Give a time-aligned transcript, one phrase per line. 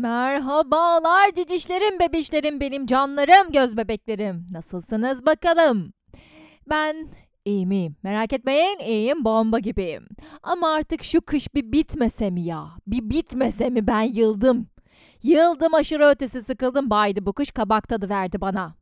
[0.00, 4.46] Merhabalar cicişlerim, bebişlerim, benim canlarım, göz bebeklerim.
[4.50, 5.92] Nasılsınız bakalım?
[6.70, 7.08] Ben
[7.44, 7.96] iyiyim iyiyim.
[8.02, 10.08] Merak etmeyin iyiyim bomba gibiyim.
[10.42, 12.68] Ama artık şu kış bir bitmese mi ya?
[12.86, 14.66] Bir bitmese mi ben yıldım.
[15.22, 18.74] Yıldım aşırı ötesi sıkıldım baydı bu kış kabak tadı verdi bana.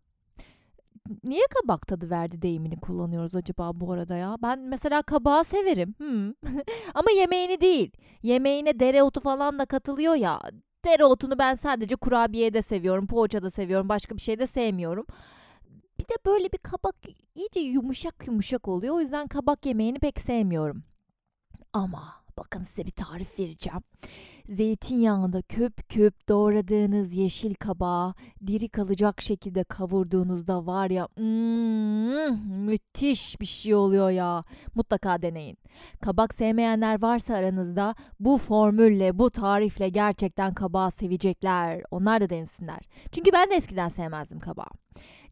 [1.24, 4.36] Niye kabak tadı verdi deyimini kullanıyoruz acaba bu arada ya?
[4.42, 5.94] Ben mesela kabağı severim.
[5.98, 6.32] Hmm.
[6.94, 7.92] Ama yemeğini değil.
[8.22, 10.40] Yemeğine dereotu falan da katılıyor ya.
[10.88, 15.06] Dereotunu ben sadece kurabiyede seviyorum, poğaçada seviyorum, başka bir şeyde sevmiyorum.
[15.98, 16.96] Bir de böyle bir kabak
[17.34, 18.94] iyice yumuşak yumuşak oluyor.
[18.94, 20.84] O yüzden kabak yemeğini pek sevmiyorum.
[21.72, 23.80] Ama bakın size bir tarif vereceğim.
[24.48, 28.14] Zeytinyağında küp küp doğradığınız yeşil kabağı
[28.46, 34.44] diri kalacak şekilde kavurduğunuzda var ya mm, müthiş bir şey oluyor ya.
[34.74, 35.58] Mutlaka deneyin.
[36.00, 41.82] Kabak sevmeyenler varsa aranızda bu formülle, bu tarifle gerçekten kabağı sevecekler.
[41.90, 42.80] Onlar da denesinler.
[43.12, 44.70] Çünkü ben de eskiden sevmezdim kabağı.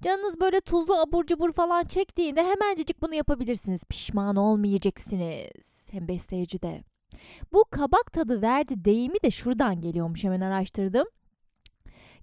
[0.03, 3.85] Canınız böyle tuzlu abur cubur falan çektiğinde hemencecik bunu yapabilirsiniz.
[3.85, 5.89] Pişman olmayacaksınız.
[5.93, 6.96] Hem besleyici de.
[7.53, 11.07] Bu kabak tadı verdi deyimi de şuradan geliyormuş hemen araştırdım.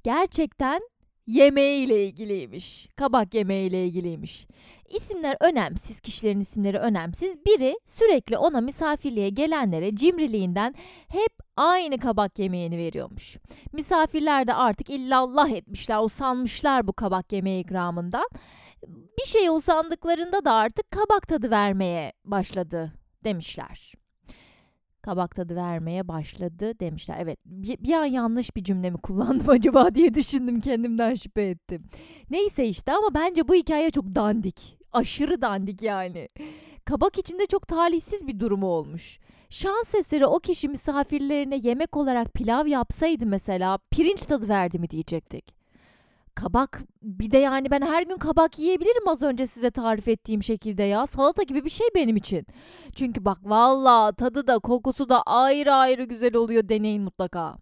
[0.03, 0.81] Gerçekten
[1.27, 2.87] yemeğiyle ilgiliymiş.
[2.95, 4.47] Kabak yemeğiyle ilgiliymiş.
[4.89, 7.45] İsimler önemsiz, kişilerin isimleri önemsiz.
[7.45, 10.75] Biri sürekli ona misafirliğe gelenlere cimriliğinden
[11.07, 13.37] hep aynı kabak yemeğini veriyormuş.
[13.73, 18.29] Misafirler de artık illallah etmişler, usanmışlar bu kabak yemeği ikramından.
[19.19, 24.02] Bir şeye usandıklarında da artık kabak tadı vermeye başladı demişler
[25.03, 27.17] kabak tadı vermeye başladı demişler.
[27.19, 31.83] Evet bir, bir an yanlış bir cümle mi kullandım acaba diye düşündüm kendimden şüphe ettim.
[32.29, 34.77] Neyse işte ama bence bu hikaye çok dandik.
[34.91, 36.29] Aşırı dandik yani.
[36.85, 39.19] Kabak içinde çok talihsiz bir durumu olmuş.
[39.49, 45.62] Şans eseri o kişi misafirlerine yemek olarak pilav yapsaydı mesela pirinç tadı verdi mi diyecektik
[46.35, 50.83] kabak bir de yani ben her gün kabak yiyebilirim az önce size tarif ettiğim şekilde
[50.83, 51.07] ya.
[51.07, 52.45] Salata gibi bir şey benim için.
[52.95, 57.57] Çünkü bak valla tadı da kokusu da ayrı ayrı güzel oluyor deneyin mutlaka.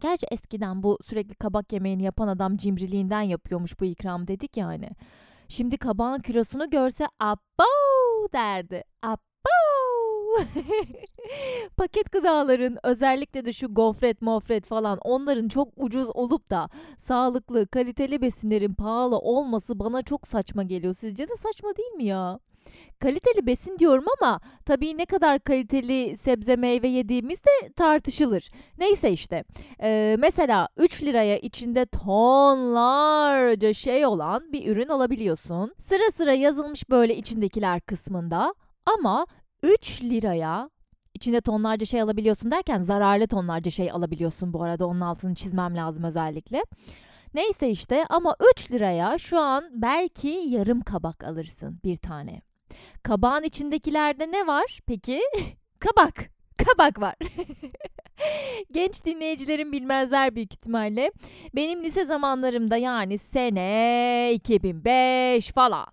[0.00, 4.90] Gerçi eskiden bu sürekli kabak yemeğini yapan adam cimriliğinden yapıyormuş bu ikram dedik yani.
[5.48, 8.82] Şimdi kabağın kilosunu görse abbo derdi.
[9.02, 9.20] Abbo
[11.76, 16.68] Paket gıdaların özellikle de şu gofret, mofret falan onların çok ucuz olup da
[16.98, 20.94] sağlıklı, kaliteli besinlerin pahalı olması bana çok saçma geliyor.
[20.94, 22.38] Sizce de saçma değil mi ya?
[22.98, 28.50] Kaliteli besin diyorum ama tabii ne kadar kaliteli sebze meyve yediğimiz de tartışılır.
[28.78, 29.44] Neyse işte
[29.82, 35.74] ee, mesela 3 liraya içinde tonlarca şey olan bir ürün alabiliyorsun.
[35.78, 38.54] Sıra sıra yazılmış böyle içindekiler kısmında
[38.86, 39.26] ama
[39.62, 40.70] 3 liraya
[41.14, 46.04] içinde tonlarca şey alabiliyorsun derken zararlı tonlarca şey alabiliyorsun bu arada onun altını çizmem lazım
[46.04, 46.64] özellikle.
[47.34, 52.42] Neyse işte ama 3 liraya şu an belki yarım kabak alırsın bir tane.
[53.02, 55.20] Kabağın içindekilerde ne var peki?
[55.78, 56.30] kabak.
[56.56, 57.14] Kabak var.
[58.72, 61.12] Genç dinleyicilerin bilmezler büyük ihtimalle.
[61.54, 65.86] Benim lise zamanlarımda yani sene 2005 falan.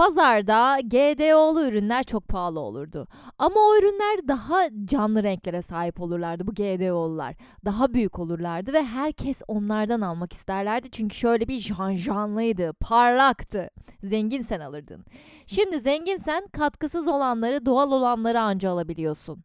[0.00, 3.06] Pazarda GDO'lu ürünler çok pahalı olurdu.
[3.38, 7.34] Ama o ürünler daha canlı renklere sahip olurlardı bu GDO'lular.
[7.64, 10.90] Daha büyük olurlardı ve herkes onlardan almak isterlerdi.
[10.90, 13.70] Çünkü şöyle bir janjanlıydı, parlaktı.
[14.02, 15.04] Zengin sen alırdın.
[15.46, 19.44] Şimdi zenginsen katkısız olanları, doğal olanları anca alabiliyorsun.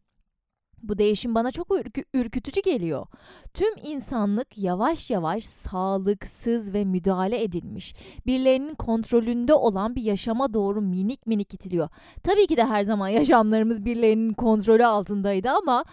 [0.88, 3.06] Bu değişim bana çok ürkü, ürkütücü geliyor.
[3.54, 7.94] Tüm insanlık yavaş yavaş sağlıksız ve müdahale edilmiş,
[8.26, 11.88] birilerinin kontrolünde olan bir yaşama doğru minik minik itiliyor.
[12.22, 15.84] Tabii ki de her zaman yaşamlarımız birilerinin kontrolü altındaydı ama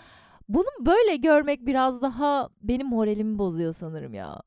[0.50, 4.42] bunu böyle görmek biraz daha benim moralimi bozuyor sanırım ya.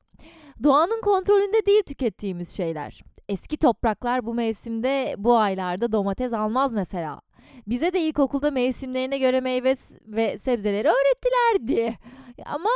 [0.63, 3.01] Doğanın kontrolünde değil tükettiğimiz şeyler.
[3.29, 7.21] Eski topraklar bu mevsimde bu aylarda domates almaz mesela.
[7.67, 9.75] Bize de ilkokulda mevsimlerine göre meyve
[10.07, 11.97] ve sebzeleri öğrettilerdi.
[12.45, 12.69] Ama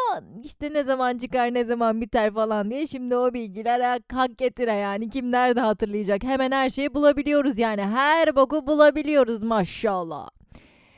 [0.44, 5.09] işte ne zaman çıkar ne zaman biter falan diye şimdi o bilgiler hak getire yani
[5.09, 10.29] kim nerede hatırlayacak hemen her şeyi bulabiliyoruz yani her boku bulabiliyoruz maşallah.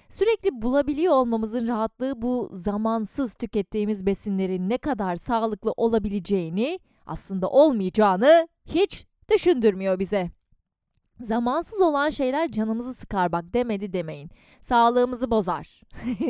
[0.10, 9.06] Sürekli bulabiliyor olmamızın rahatlığı bu zamansız tükettiğimiz besinlerin ne kadar sağlıklı olabileceğini aslında olmayacağını hiç
[9.32, 10.32] düşündürmüyor bize.
[11.20, 14.30] Zamansız olan şeyler canımızı sıkar bak demedi demeyin.
[14.62, 15.82] Sağlığımızı bozar.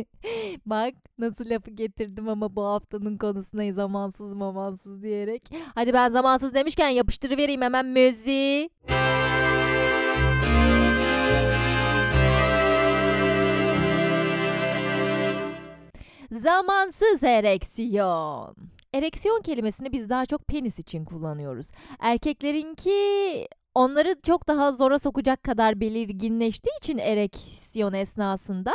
[0.66, 5.50] bak nasıl lafı getirdim ama bu haftanın konusuna zamansız mamansız diyerek.
[5.76, 8.70] Hadi ben zamansız demişken yapıştırıvereyim hemen müziği.
[16.32, 18.56] Zamansız ereksiyon.
[18.94, 21.72] Ereksiyon kelimesini biz daha çok penis için kullanıyoruz.
[22.00, 28.74] Erkeklerinki onları çok daha zora sokacak kadar belirginleştiği için ereksiyon esnasında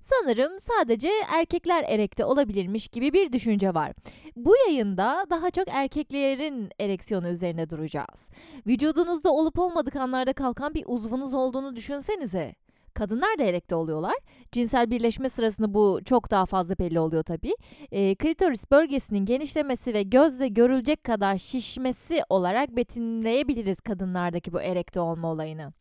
[0.00, 3.92] sanırım sadece erkekler erekte olabilirmiş gibi bir düşünce var.
[4.36, 8.30] Bu yayında daha çok erkeklerin ereksiyonu üzerine duracağız.
[8.66, 12.54] Vücudunuzda olup olmadık anlarda kalkan bir uzvunuz olduğunu düşünsenize.
[12.94, 14.14] Kadınlar da erekte oluyorlar.
[14.52, 17.54] Cinsel birleşme sırasında bu çok daha fazla belli oluyor tabii.
[17.92, 25.28] E, klitoris bölgesinin genişlemesi ve gözle görülecek kadar şişmesi olarak betimleyebiliriz kadınlardaki bu erekte olma
[25.32, 25.72] olayını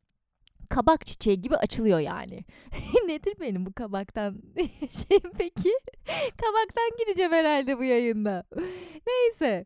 [0.70, 2.46] kabak çiçeği gibi açılıyor yani.
[3.08, 4.34] Nedir benim bu kabaktan
[4.90, 5.74] şeyim peki?
[6.38, 8.44] kabaktan gideceğim herhalde bu yayında.
[9.08, 9.66] Neyse.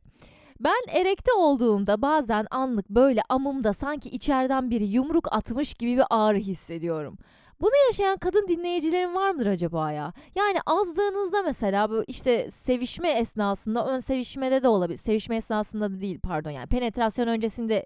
[0.59, 6.37] Ben erekte olduğumda bazen anlık böyle amımda sanki içeriden biri yumruk atmış gibi bir ağrı
[6.37, 7.17] hissediyorum.
[7.61, 10.13] Bunu yaşayan kadın dinleyicilerin var mıdır acaba ya?
[10.35, 14.97] Yani azdığınızda mesela bu işte sevişme esnasında ön sevişmede de olabilir.
[14.97, 17.85] Sevişme esnasında da değil pardon yani penetrasyon öncesinde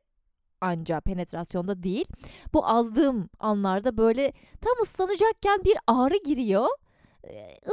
[0.61, 2.05] anca penetrasyonda değil.
[2.53, 6.67] Bu azdığım anlarda böyle tam ıslanacakken bir ağrı giriyor.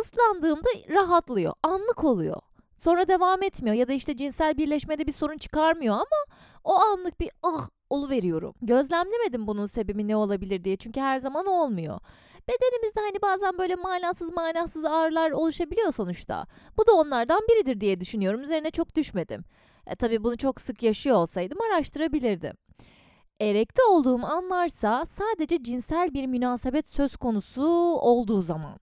[0.03, 1.53] Islandığımda rahatlıyor.
[1.63, 2.41] Anlık oluyor.
[2.85, 7.31] Sonra devam etmiyor ya da işte cinsel birleşmede bir sorun çıkarmıyor ama o anlık bir
[7.43, 7.69] ah
[8.11, 8.55] veriyorum.
[8.63, 12.01] Gözlemlemedim bunun sebebi ne olabilir diye çünkü her zaman olmuyor.
[12.49, 16.47] Bedenimizde hani bazen böyle manasız manasız ağrılar oluşabiliyor sonuçta.
[16.79, 18.43] Bu da onlardan biridir diye düşünüyorum.
[18.43, 19.45] Üzerine çok düşmedim.
[19.87, 22.55] E, tabii bunu çok sık yaşıyor olsaydım araştırabilirdim.
[23.41, 27.63] Erekte olduğum anlarsa sadece cinsel bir münasebet söz konusu
[28.01, 28.79] olduğu zaman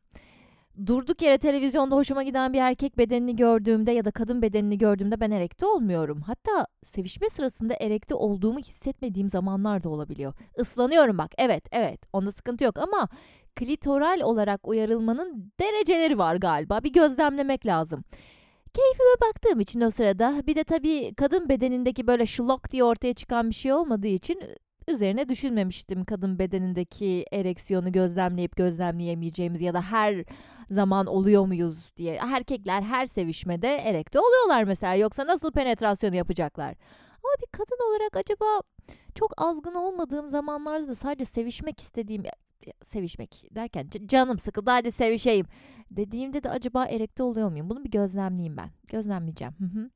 [0.87, 5.31] durduk yere televizyonda hoşuma giden bir erkek bedenini gördüğümde ya da kadın bedenini gördüğümde ben
[5.31, 6.21] erekte olmuyorum.
[6.21, 10.35] Hatta sevişme sırasında erekte olduğumu hissetmediğim zamanlar da olabiliyor.
[10.61, 13.09] Islanıyorum bak evet evet onda sıkıntı yok ama
[13.57, 18.05] klitoral olarak uyarılmanın dereceleri var galiba bir gözlemlemek lazım.
[18.75, 23.51] Keyfime baktığım için o sırada bir de tabii kadın bedenindeki böyle şlok diye ortaya çıkan
[23.51, 24.43] bir şey olmadığı için
[24.89, 30.25] üzerine düşünmemiştim kadın bedenindeki ereksiyonu gözlemleyip gözlemleyemeyeceğimiz ya da her
[30.71, 32.15] zaman oluyor muyuz diye.
[32.15, 36.75] Erkekler her sevişmede erekte oluyorlar mesela yoksa nasıl penetrasyon yapacaklar?
[37.25, 38.61] Ama bir kadın olarak acaba
[39.15, 42.23] çok azgın olmadığım zamanlarda da sadece sevişmek istediğim
[42.85, 45.47] sevişmek derken canım sıkıldı hadi sevişeyim
[45.91, 47.71] dediğimde de acaba erekte oluyor muyum?
[47.71, 48.71] Bunu bir gözlemleyeyim ben.
[48.89, 49.55] Gözlemleyeceğim.
[49.59, 49.91] Hı hı.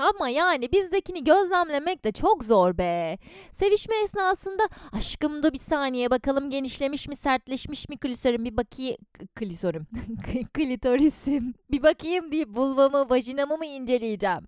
[0.00, 3.18] Ama yani bizdekini gözlemlemek de çok zor be.
[3.52, 4.62] Sevişme esnasında
[4.92, 8.96] aşkım da bir saniye bakalım genişlemiş mi sertleşmiş mi klisorim bir bakayım
[9.34, 9.86] klisorim
[10.54, 14.46] klitorisim bir bakayım deyip vulvamı vajinamı mı inceleyeceğim.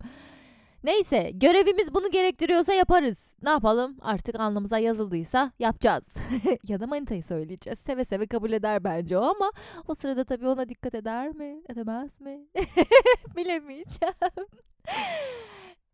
[0.84, 3.36] Neyse görevimiz bunu gerektiriyorsa yaparız.
[3.42, 6.16] Ne yapalım artık alnımıza yazıldıysa yapacağız.
[6.68, 7.78] ya da manitayı söyleyeceğiz.
[7.78, 9.52] Seve seve kabul eder bence o ama
[9.88, 12.46] o sırada tabii ona dikkat eder mi edemez mi
[13.36, 14.14] bilemeyeceğim.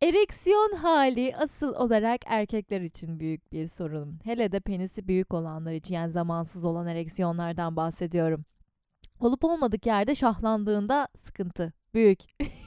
[0.02, 4.20] Ereksiyon hali asıl olarak erkekler için büyük bir sorun.
[4.24, 8.44] Hele de penisi büyük olanlar için yani zamansız olan ereksiyonlardan bahsediyorum.
[9.20, 12.20] Olup olmadık yerde şahlandığında sıkıntı büyük.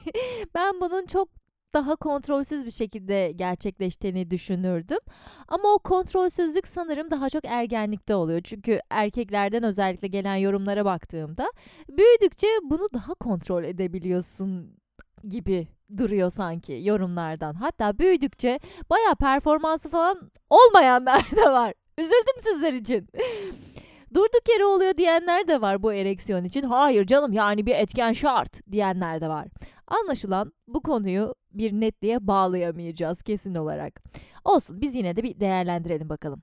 [0.54, 1.41] ben bunun çok
[1.74, 4.98] daha kontrolsüz bir şekilde gerçekleştiğini düşünürdüm.
[5.48, 8.40] Ama o kontrolsüzlük sanırım daha çok ergenlikte oluyor.
[8.44, 11.52] Çünkü erkeklerden özellikle gelen yorumlara baktığımda
[11.88, 14.78] büyüdükçe bunu daha kontrol edebiliyorsun
[15.28, 17.54] gibi duruyor sanki yorumlardan.
[17.54, 18.60] Hatta büyüdükçe
[18.90, 21.74] baya performansı falan olmayanlar da var.
[21.98, 23.08] Üzüldüm sizler için.
[24.14, 26.62] Durduk yere oluyor diyenler de var bu ereksiyon için.
[26.62, 29.48] Hayır canım yani bir etken şart diyenler de var.
[29.92, 34.02] Anlaşılan bu konuyu bir netliğe bağlayamayacağız kesin olarak.
[34.44, 36.42] Olsun biz yine de bir değerlendirelim bakalım.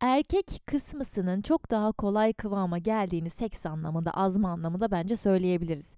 [0.00, 5.96] Erkek kısmısının çok daha kolay kıvama geldiğini seks anlamında, azma anlamında bence söyleyebiliriz.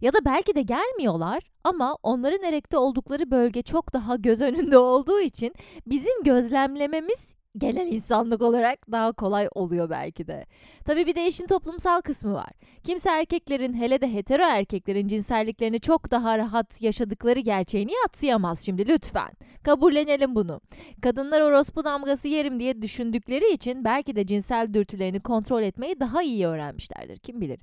[0.00, 5.20] Ya da belki de gelmiyorlar ama onların erekte oldukları bölge çok daha göz önünde olduğu
[5.20, 5.54] için
[5.86, 10.46] bizim gözlemlememiz gelen insanlık olarak daha kolay oluyor belki de.
[10.84, 12.50] Tabii bir de işin toplumsal kısmı var.
[12.84, 19.30] Kimse erkeklerin hele de hetero erkeklerin cinselliklerini çok daha rahat yaşadıkları gerçeğini yatsıyamaz şimdi lütfen.
[19.62, 20.60] Kabullenelim bunu.
[21.02, 26.46] Kadınlar orospu damgası yerim diye düşündükleri için belki de cinsel dürtülerini kontrol etmeyi daha iyi
[26.46, 27.60] öğrenmişlerdir kim bilir.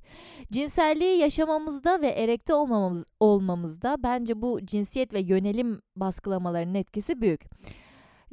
[0.51, 7.41] Cinselliği yaşamamızda ve erekte olmamız, olmamızda bence bu cinsiyet ve yönelim baskılamalarının etkisi büyük.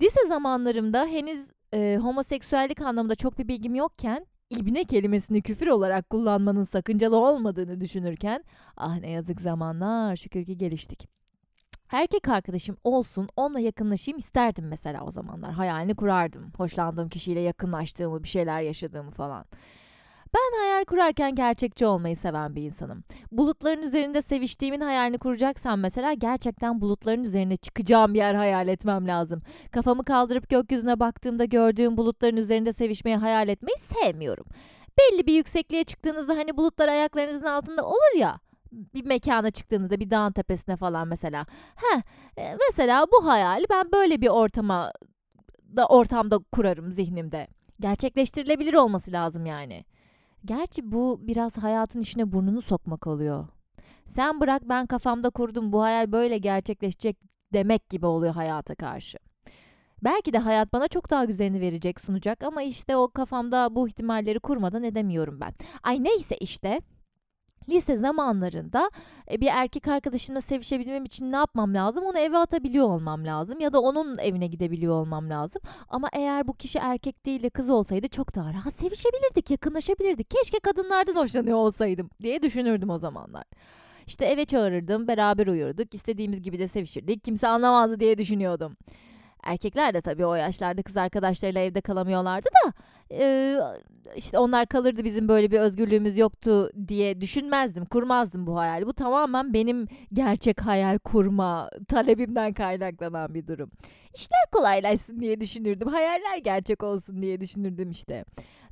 [0.01, 6.63] Lise zamanlarımda henüz e, homoseksüellik anlamında çok bir bilgim yokken ibne kelimesini küfür olarak kullanmanın
[6.63, 8.45] sakıncalı olmadığını düşünürken
[8.77, 11.09] ah ne yazık zamanlar şükür ki geliştik.
[11.93, 15.53] Erkek arkadaşım olsun onunla yakınlaşayım isterdim mesela o zamanlar.
[15.53, 16.53] Hayalini kurardım.
[16.57, 19.45] Hoşlandığım kişiyle yakınlaştığımı, bir şeyler yaşadığımı falan.
[20.35, 23.05] Ben hayal kurarken gerçekçi olmayı seven bir insanım.
[23.33, 29.43] Bulutların üzerinde seviştiğimin hayalini kuracaksam mesela gerçekten bulutların üzerine çıkacağım yer hayal etmem lazım.
[29.73, 34.47] Kafamı kaldırıp gökyüzüne baktığımda gördüğüm bulutların üzerinde sevişmeyi hayal etmeyi sevmiyorum.
[34.99, 38.41] Belli bir yüksekliğe çıktığınızda hani bulutlar ayaklarınızın altında olur ya
[38.73, 41.47] bir mekana çıktığınızda bir dağın tepesine falan mesela.
[41.77, 42.03] Heh,
[42.39, 44.93] e, mesela bu hayali ben böyle bir ortama
[45.77, 47.49] da ortamda kurarım zihnimde.
[47.81, 49.85] Gerçekleştirilebilir olması lazım yani.
[50.45, 53.49] Gerçi bu biraz hayatın içine burnunu sokmak oluyor.
[54.05, 57.17] Sen bırak ben kafamda kurdum bu hayal böyle gerçekleşecek
[57.53, 59.19] demek gibi oluyor hayata karşı.
[60.05, 64.41] Belki de hayat bana çok daha güzelini verecek, sunacak ama işte o kafamda bu ihtimalleri
[64.41, 65.55] kurmadan edemiyorum ben.
[65.83, 66.81] Ay neyse işte
[67.71, 68.91] lise zamanlarında
[69.31, 72.05] e, bir erkek arkadaşımla sevişebilmem için ne yapmam lazım?
[72.05, 75.63] Onu eve atabiliyor olmam lazım ya da onun evine gidebiliyor olmam lazım.
[75.89, 80.31] Ama eğer bu kişi erkek değil de kız olsaydı çok daha rahat sevişebilirdik, yakınlaşabilirdik.
[80.31, 83.45] Keşke kadınlardan hoşlanıyor olsaydım diye düşünürdüm o zamanlar.
[84.07, 87.25] İşte eve çağırırdım, beraber uyurduk, istediğimiz gibi de sevişirdik.
[87.25, 88.77] Kimse anlamazdı diye düşünüyordum.
[89.43, 92.73] Erkekler de tabii o yaşlarda kız arkadaşlarıyla evde kalamıyorlardı da
[94.17, 98.87] işte onlar kalırdı bizim böyle bir özgürlüğümüz yoktu diye düşünmezdim, kurmazdım bu hayali.
[98.87, 103.71] Bu tamamen benim gerçek hayal kurma talebimden kaynaklanan bir durum.
[104.15, 108.25] İşler kolaylaşsın diye düşünürdüm, hayaller gerçek olsun diye düşünürdüm işte.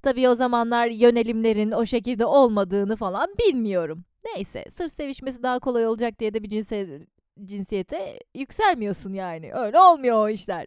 [0.02, 4.04] Tabii o zamanlar yönelimlerin o şekilde olmadığını falan bilmiyorum.
[4.24, 6.88] Neyse, sırf sevişmesi daha kolay olacak diye de bir cinsel
[7.44, 9.54] cinsiyete yükselmiyorsun yani.
[9.54, 10.66] Öyle olmuyor o işler.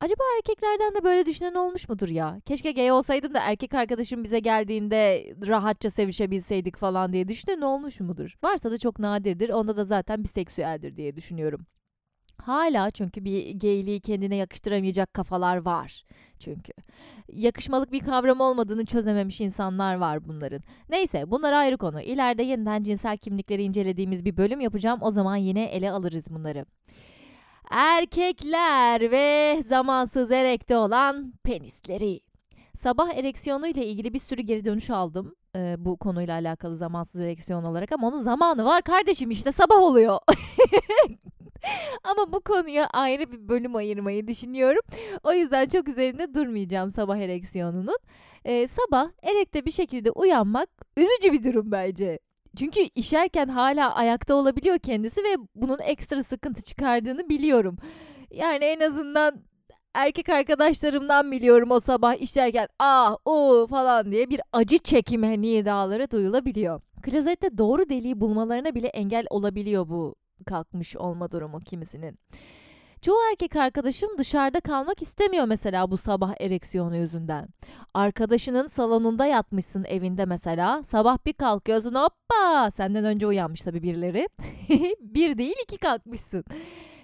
[0.00, 2.40] Acaba erkeklerden de böyle düşünen olmuş mudur ya?
[2.46, 8.34] Keşke gay olsaydım da erkek arkadaşım bize geldiğinde rahatça sevişebilseydik falan diye düşünen olmuş mudur?
[8.42, 9.50] Varsa da çok nadirdir.
[9.50, 11.66] Onda da zaten biseksüeldir diye düşünüyorum.
[12.42, 16.04] Hala çünkü bir gayliği kendine yakıştıramayacak kafalar var.
[16.38, 16.72] Çünkü
[17.32, 20.60] yakışmalık bir kavram olmadığını çözememiş insanlar var bunların.
[20.88, 22.00] Neyse bunlar ayrı konu.
[22.00, 24.98] İleride yeniden cinsel kimlikleri incelediğimiz bir bölüm yapacağım.
[25.02, 26.66] O zaman yine ele alırız bunları.
[27.70, 32.20] Erkekler ve zamansız erekte olan penisleri.
[32.74, 37.64] Sabah ereksiyonu ile ilgili bir sürü geri dönüş aldım e, bu konuyla alakalı zamansız ereksiyon
[37.64, 40.18] olarak ama onun zamanı var kardeşim işte sabah oluyor.
[42.04, 44.82] Ama bu konuya ayrı bir bölüm ayırmayı düşünüyorum.
[45.24, 47.98] O yüzden çok üzerinde durmayacağım sabah ereksiyonunun.
[48.44, 52.18] Ee, sabah erekte bir şekilde uyanmak üzücü bir durum bence.
[52.56, 57.76] Çünkü işerken hala ayakta olabiliyor kendisi ve bunun ekstra sıkıntı çıkardığını biliyorum.
[58.30, 59.42] Yani en azından
[59.94, 66.80] erkek arkadaşlarımdan biliyorum o sabah işerken ah o falan diye bir acı çekimi nidaları duyulabiliyor.
[67.02, 72.18] Klozette doğru deliği bulmalarına bile engel olabiliyor bu kalkmış olma durumu kimisinin.
[73.02, 77.48] Çoğu erkek arkadaşım dışarıda kalmak istemiyor mesela bu sabah ereksiyonu yüzünden.
[77.94, 80.82] Arkadaşının salonunda yatmışsın evinde mesela.
[80.82, 84.28] Sabah bir kalkıyorsun hoppa senden önce uyanmış tabii birileri.
[85.00, 86.44] bir değil iki kalkmışsın.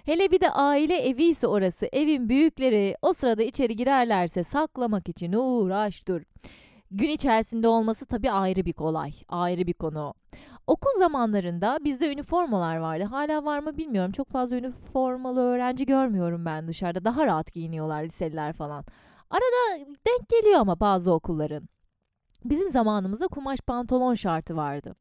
[0.05, 1.89] Hele bir de aile evi ise orası.
[1.93, 6.21] Evin büyükleri o sırada içeri girerlerse saklamak için uğraş dur.
[6.91, 10.13] Gün içerisinde olması tabii ayrı bir kolay, ayrı bir konu.
[10.69, 13.03] Okul zamanlarında bizde üniformalar vardı.
[13.03, 14.11] Hala var mı bilmiyorum.
[14.11, 17.05] Çok fazla üniformalı öğrenci görmüyorum ben dışarıda.
[17.05, 18.85] Daha rahat giyiniyorlar liseliler falan.
[19.29, 21.69] Arada denk geliyor ama bazı okulların.
[22.45, 24.95] Bizim zamanımızda kumaş pantolon şartı vardı.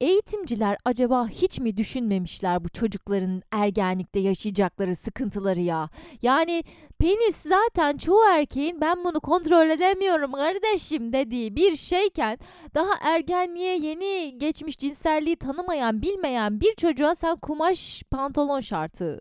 [0.00, 5.88] Eğitimciler acaba hiç mi düşünmemişler bu çocukların ergenlikte yaşayacakları sıkıntıları ya?
[6.22, 6.64] Yani
[6.98, 12.38] penis zaten çoğu erkeğin ben bunu kontrol edemiyorum kardeşim dediği bir şeyken
[12.74, 19.18] daha ergenliğe yeni geçmiş cinselliği tanımayan bilmeyen bir çocuğa sen kumaş pantolon şartı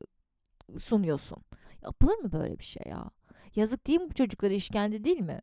[0.79, 1.37] sunuyorsun.
[1.83, 3.11] Yapılır mı böyle bir şey ya?
[3.55, 5.41] Yazık değil mi bu çocuklara işkence değil mi?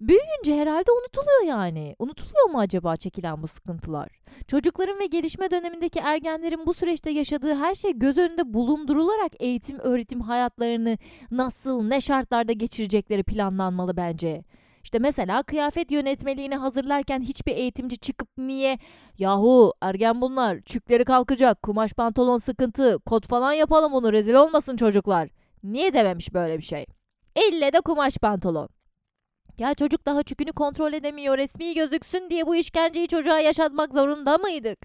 [0.00, 1.96] Büyüyünce herhalde unutuluyor yani.
[1.98, 4.08] Unutuluyor mu acaba çekilen bu sıkıntılar?
[4.48, 10.20] Çocukların ve gelişme dönemindeki ergenlerin bu süreçte yaşadığı her şey göz önünde bulundurularak eğitim öğretim
[10.20, 10.98] hayatlarını
[11.30, 14.44] nasıl ne şartlarda geçirecekleri planlanmalı bence.
[14.84, 18.78] İşte mesela kıyafet yönetmeliğini hazırlarken hiçbir eğitimci çıkıp niye
[19.18, 25.28] yahu ergen bunlar çükleri kalkacak kumaş pantolon sıkıntı kot falan yapalım onu rezil olmasın çocuklar.
[25.62, 26.86] Niye dememiş böyle bir şey?
[27.36, 28.77] Elle de kumaş pantolon.
[29.58, 34.78] Ya çocuk daha çükünü kontrol edemiyor, resmi gözüksün diye bu işkenceyi çocuğa yaşatmak zorunda mıydık?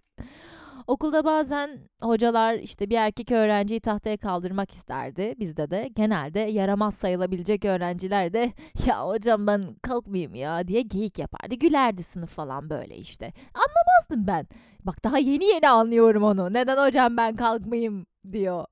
[0.88, 5.36] Okulda bazen hocalar işte bir erkek öğrenciyi tahtaya kaldırmak isterdi.
[5.40, 8.54] Bizde de genelde yaramaz sayılabilecek öğrenciler de
[8.86, 11.56] ya hocam ben kalkmayayım ya diye geyik yapardı.
[11.56, 13.34] Gülerdi sınıf falan böyle işte.
[13.54, 14.48] Anlamazdım ben.
[14.86, 16.54] Bak daha yeni yeni anlıyorum onu.
[16.54, 18.66] Neden hocam ben kalkmayayım diyor.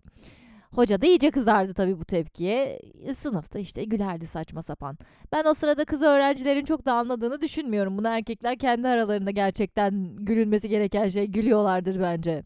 [0.76, 2.80] Hoca da iyice kızardı tabii bu tepkiye.
[3.18, 4.98] Sınıfta işte gülerdi saçma sapan.
[5.32, 7.98] Ben o sırada kız öğrencilerin çok da anladığını düşünmüyorum.
[7.98, 12.44] Bunu erkekler kendi aralarında gerçekten gülünmesi gereken şey gülüyorlardır bence.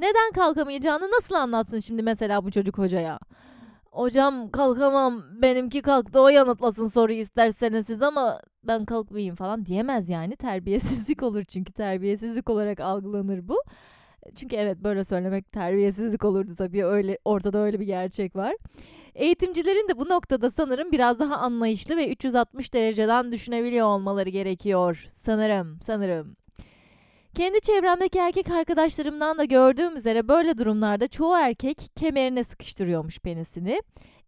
[0.00, 3.18] Neden kalkamayacağını nasıl anlatsın şimdi mesela bu çocuk hocaya?
[3.92, 10.36] Hocam kalkamam benimki kalktı o yanıtlasın soruyu isterseniz siz ama ben kalkmayayım falan diyemez yani
[10.36, 13.56] terbiyesizlik olur çünkü terbiyesizlik olarak algılanır bu.
[14.34, 18.56] Çünkü evet böyle söylemek terbiyesizlik olurdu tabii öyle ortada öyle bir gerçek var.
[19.14, 25.08] Eğitimcilerin de bu noktada sanırım biraz daha anlayışlı ve 360 dereceden düşünebiliyor olmaları gerekiyor.
[25.12, 26.36] Sanırım, sanırım.
[27.34, 33.82] Kendi çevremdeki erkek arkadaşlarımdan da gördüğüm üzere böyle durumlarda çoğu erkek kemerine sıkıştırıyormuş penisini.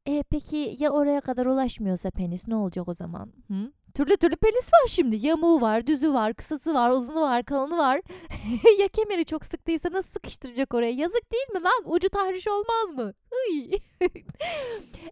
[0.07, 3.33] E peki ya oraya kadar ulaşmıyorsa penis ne olacak o zaman?
[3.49, 3.73] Hı?
[3.97, 5.27] Türlü türlü penis var şimdi.
[5.27, 8.01] Yamuğu var, düzü var, kısası var, uzunu var, kalını var.
[8.79, 10.91] ya kemeri çok sıktıysa nasıl sıkıştıracak oraya?
[10.91, 11.83] Yazık değil mi lan?
[11.85, 13.13] Ucu tahriş olmaz mı?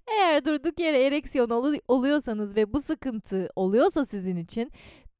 [0.07, 4.73] Eğer durduk yere ereksiyon ol- oluyorsanız ve bu sıkıntı oluyorsa sizin için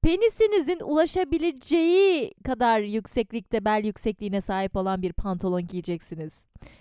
[0.03, 6.33] penisinizin ulaşabileceği kadar yükseklikte bel yüksekliğine sahip olan bir pantolon giyeceksiniz.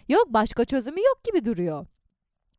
[0.09, 1.85] Yok başka çözümü yok gibi duruyor.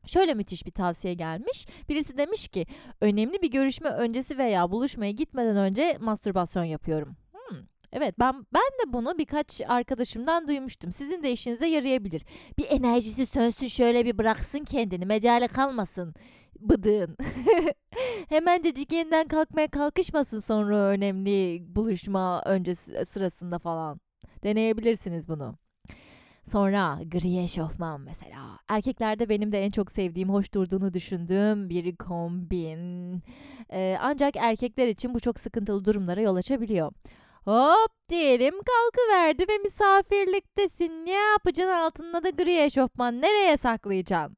[0.06, 1.66] Şöyle müthiş bir tavsiye gelmiş.
[1.88, 2.66] Birisi demiş ki
[3.00, 7.16] önemli bir görüşme öncesi veya buluşmaya gitmeden önce mastürbasyon yapıyorum.
[7.32, 7.58] Hmm,
[7.92, 10.92] Evet ben ben de bunu birkaç arkadaşımdan duymuştum.
[10.92, 12.23] Sizin de işinize yarayabilir.
[12.58, 15.06] Bir enerjisi sönsün şöyle bir bıraksın kendini.
[15.06, 16.14] Mecale kalmasın
[16.61, 17.16] bıdığın.
[18.28, 24.00] Hemencecik yeniden kalkmaya kalkışmasın sonra önemli buluşma öncesi sırasında falan.
[24.44, 25.58] Deneyebilirsiniz bunu.
[26.44, 28.58] Sonra gri eşofman mesela.
[28.68, 33.22] Erkeklerde benim de en çok sevdiğim, hoş durduğunu düşündüğüm bir kombin.
[33.72, 36.92] Ee, ancak erkekler için bu çok sıkıntılı durumlara yol açabiliyor.
[37.44, 41.06] Hop diyelim kalkıverdi ve misafirliktesin.
[41.06, 43.20] Ne yapacaksın altında da gri eşofman?
[43.20, 44.36] Nereye saklayacaksın?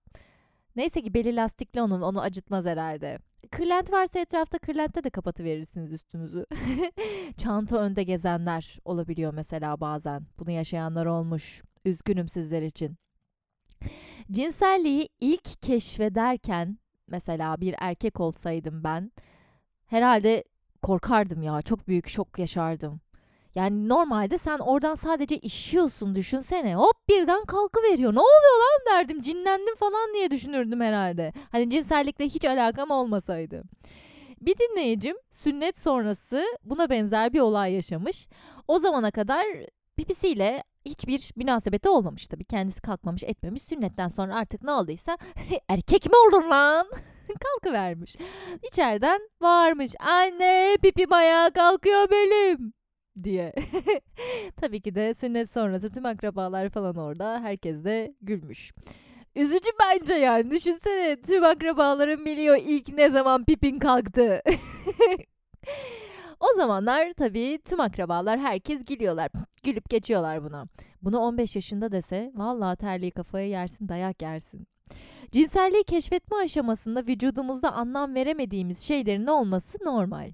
[0.76, 3.18] Neyse ki beli lastikli onun, onu acıtmaz herhalde.
[3.50, 6.46] Kırlent varsa etrafta kırlentte de kapatıverirsiniz üstünüzü.
[7.36, 10.26] Çanta önde gezenler olabiliyor mesela bazen.
[10.38, 11.62] Bunu yaşayanlar olmuş.
[11.86, 12.96] Üzgünüm sizler için.
[14.30, 19.12] Cinselliği ilk keşfederken mesela bir erkek olsaydım ben
[19.86, 20.44] herhalde
[20.82, 21.62] korkardım ya.
[21.62, 23.00] Çok büyük şok yaşardım.
[23.54, 26.76] Yani normalde sen oradan sadece işiyorsun düşünsene.
[26.76, 28.14] Hop birden kalkıveriyor.
[28.14, 29.22] Ne oluyor lan derdim.
[29.22, 31.32] Cinlendim falan diye düşünürdüm herhalde.
[31.52, 33.62] Hani cinsellikle hiç alakam olmasaydı.
[34.40, 38.28] Bir dinleyicim sünnet sonrası buna benzer bir olay yaşamış.
[38.68, 39.46] O zamana kadar
[39.96, 42.44] pipisiyle hiçbir münasebeti olmamış tabii.
[42.44, 43.62] Kendisi kalkmamış etmemiş.
[43.62, 45.18] Sünnetten sonra artık ne olduysa
[45.68, 46.86] erkek mi oldun lan?
[47.40, 48.16] Kalkıvermiş.
[48.72, 49.92] İçeriden bağırmış.
[50.00, 52.72] Anne pipim ayağa kalkıyor benim
[53.22, 53.52] diye.
[54.60, 57.40] Tabii ki de sünnet sonrası tüm akrabalar falan orada.
[57.40, 58.72] Herkes de gülmüş.
[59.36, 60.50] Üzücü bence yani.
[60.50, 64.42] Düşünsene tüm akrabaların biliyor ilk ne zaman pipin kalktı.
[66.40, 69.30] O zamanlar tabii tüm akrabalar herkes gülüyorlar.
[69.62, 70.66] Gülüp geçiyorlar buna.
[71.02, 74.66] Bunu 15 yaşında dese vallahi terliği kafaya yersin dayak yersin.
[75.32, 80.32] Cinselliği keşfetme aşamasında vücudumuzda anlam veremediğimiz şeylerin olması normal.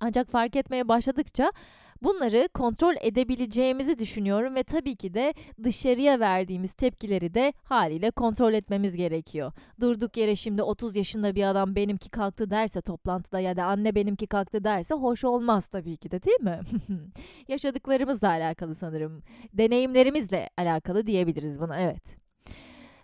[0.00, 1.52] Ancak fark etmeye başladıkça
[2.02, 8.96] bunları kontrol edebileceğimizi düşünüyorum ve tabii ki de dışarıya verdiğimiz tepkileri de haliyle kontrol etmemiz
[8.96, 9.52] gerekiyor.
[9.80, 14.26] Durduk yere şimdi 30 yaşında bir adam benimki kalktı derse toplantıda ya da anne benimki
[14.26, 16.60] kalktı derse hoş olmaz tabii ki de değil mi?
[17.48, 19.22] Yaşadıklarımızla alakalı sanırım.
[19.52, 22.24] Deneyimlerimizle alakalı diyebiliriz buna evet.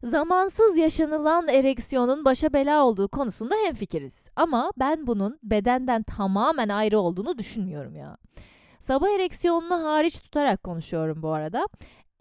[0.04, 4.30] Zamansız yaşanılan ereksiyonun başa bela olduğu konusunda hemfikiriz.
[4.36, 8.16] Ama ben bunun bedenden tamamen ayrı olduğunu düşünmüyorum ya.
[8.80, 11.66] Sabah ereksiyonunu hariç tutarak konuşuyorum bu arada.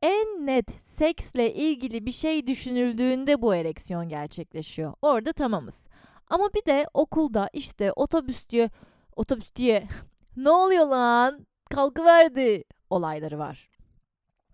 [0.01, 4.93] En net seksle ilgili bir şey düşünüldüğünde bu ereksiyon gerçekleşiyor.
[5.01, 5.87] Orada tamamız.
[6.27, 8.69] Ama bir de okulda işte otobüs diye
[9.15, 9.87] otobüs diye
[10.37, 13.69] ne oluyor lan kalkıverdi olayları var.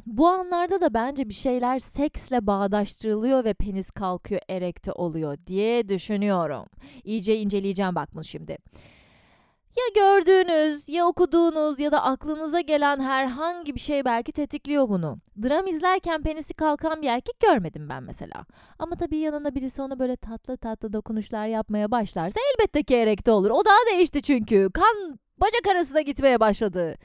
[0.05, 6.65] Bu anlarda da bence bir şeyler seksle bağdaştırılıyor ve penis kalkıyor, erekte oluyor diye düşünüyorum.
[7.03, 8.57] İyice inceleyeceğim bak bunu şimdi.
[9.77, 15.17] Ya gördüğünüz, ya okuduğunuz ya da aklınıza gelen herhangi bir şey belki tetikliyor bunu.
[15.43, 18.45] Dram izlerken penisi kalkan bir erkek görmedim ben mesela.
[18.79, 23.49] Ama tabii yanında birisi ona böyle tatlı tatlı dokunuşlar yapmaya başlarsa elbette ki erekte olur.
[23.49, 24.69] O daha değişti çünkü.
[24.73, 26.95] Kan bacak arasına gitmeye başladı.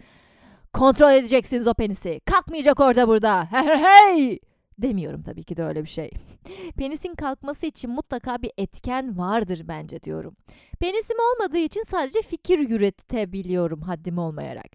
[0.72, 2.20] Kontrol edeceksiniz o penisi.
[2.26, 3.48] Kalkmayacak orada burada.
[3.50, 4.38] Hey hey
[4.82, 6.10] Demiyorum tabii ki de öyle bir şey.
[6.76, 10.36] Penisin kalkması için mutlaka bir etken vardır bence diyorum.
[10.80, 14.70] Penisim olmadığı için sadece fikir üretebiliyorum haddim olmayarak.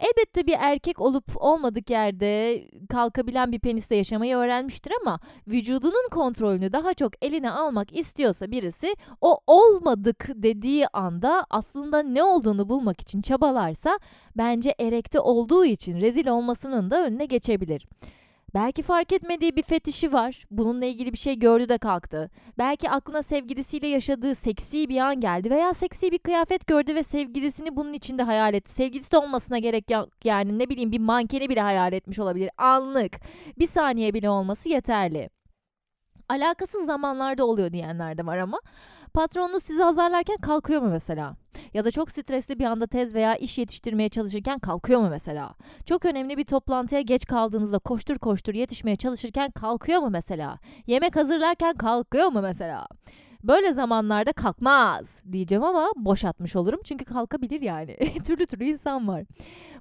[0.00, 6.94] Elbette bir erkek olup olmadık yerde kalkabilen bir penisle yaşamayı öğrenmiştir ama vücudunun kontrolünü daha
[6.94, 13.98] çok eline almak istiyorsa birisi o olmadık dediği anda aslında ne olduğunu bulmak için çabalarsa
[14.36, 17.86] bence erekte olduğu için rezil olmasının da önüne geçebilir.
[18.54, 20.44] Belki fark etmediği bir fetişi var.
[20.50, 22.30] Bununla ilgili bir şey gördü de kalktı.
[22.58, 27.76] Belki aklına sevgilisiyle yaşadığı seksi bir an geldi veya seksi bir kıyafet gördü ve sevgilisini
[27.76, 28.72] bunun içinde hayal etti.
[28.72, 30.08] Sevgilisi de olmasına gerek yok.
[30.24, 32.50] Yani ne bileyim bir mankeni bile hayal etmiş olabilir.
[32.58, 33.12] Anlık.
[33.58, 35.30] Bir saniye bile olması yeterli.
[36.28, 38.60] Alakasız zamanlarda oluyor diyenler de var ama
[39.16, 41.36] patronunuz sizi azarlarken kalkıyor mu mesela?
[41.74, 45.54] Ya da çok stresli bir anda tez veya iş yetiştirmeye çalışırken kalkıyor mu mesela?
[45.86, 50.58] Çok önemli bir toplantıya geç kaldığınızda koştur koştur yetişmeye çalışırken kalkıyor mu mesela?
[50.86, 52.86] Yemek hazırlarken kalkıyor mu mesela?
[53.46, 57.96] Böyle zamanlarda kalkmaz diyeceğim ama boş atmış olurum çünkü kalkabilir yani.
[58.26, 59.24] türlü türlü insan var.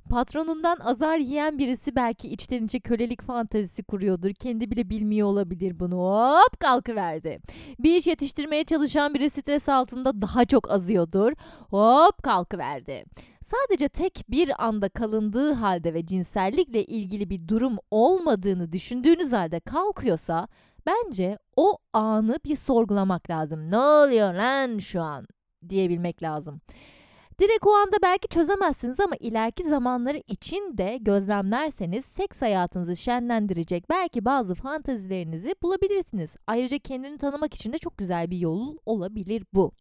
[0.09, 4.33] Patronundan azar yiyen birisi belki içten içe kölelik fantezisi kuruyordur.
[4.33, 5.95] Kendi bile bilmiyor olabilir bunu.
[5.95, 7.39] Hop kalkıverdi.
[7.79, 11.31] Bir iş yetiştirmeye çalışan biri stres altında daha çok azıyordur.
[11.69, 13.05] Hop kalkıverdi.
[13.41, 20.47] Sadece tek bir anda kalındığı halde ve cinsellikle ilgili bir durum olmadığını düşündüğünüz halde kalkıyorsa
[20.87, 23.71] bence o anı bir sorgulamak lazım.
[23.71, 25.27] Ne oluyor lan şu an
[25.69, 26.61] diyebilmek lazım.
[27.39, 34.25] Direkt o anda belki çözemezsiniz ama ileriki zamanları için de gözlemlerseniz seks hayatınızı şenlendirecek belki
[34.25, 36.35] bazı fantazilerinizi bulabilirsiniz.
[36.47, 39.71] Ayrıca kendini tanımak için de çok güzel bir yol olabilir bu.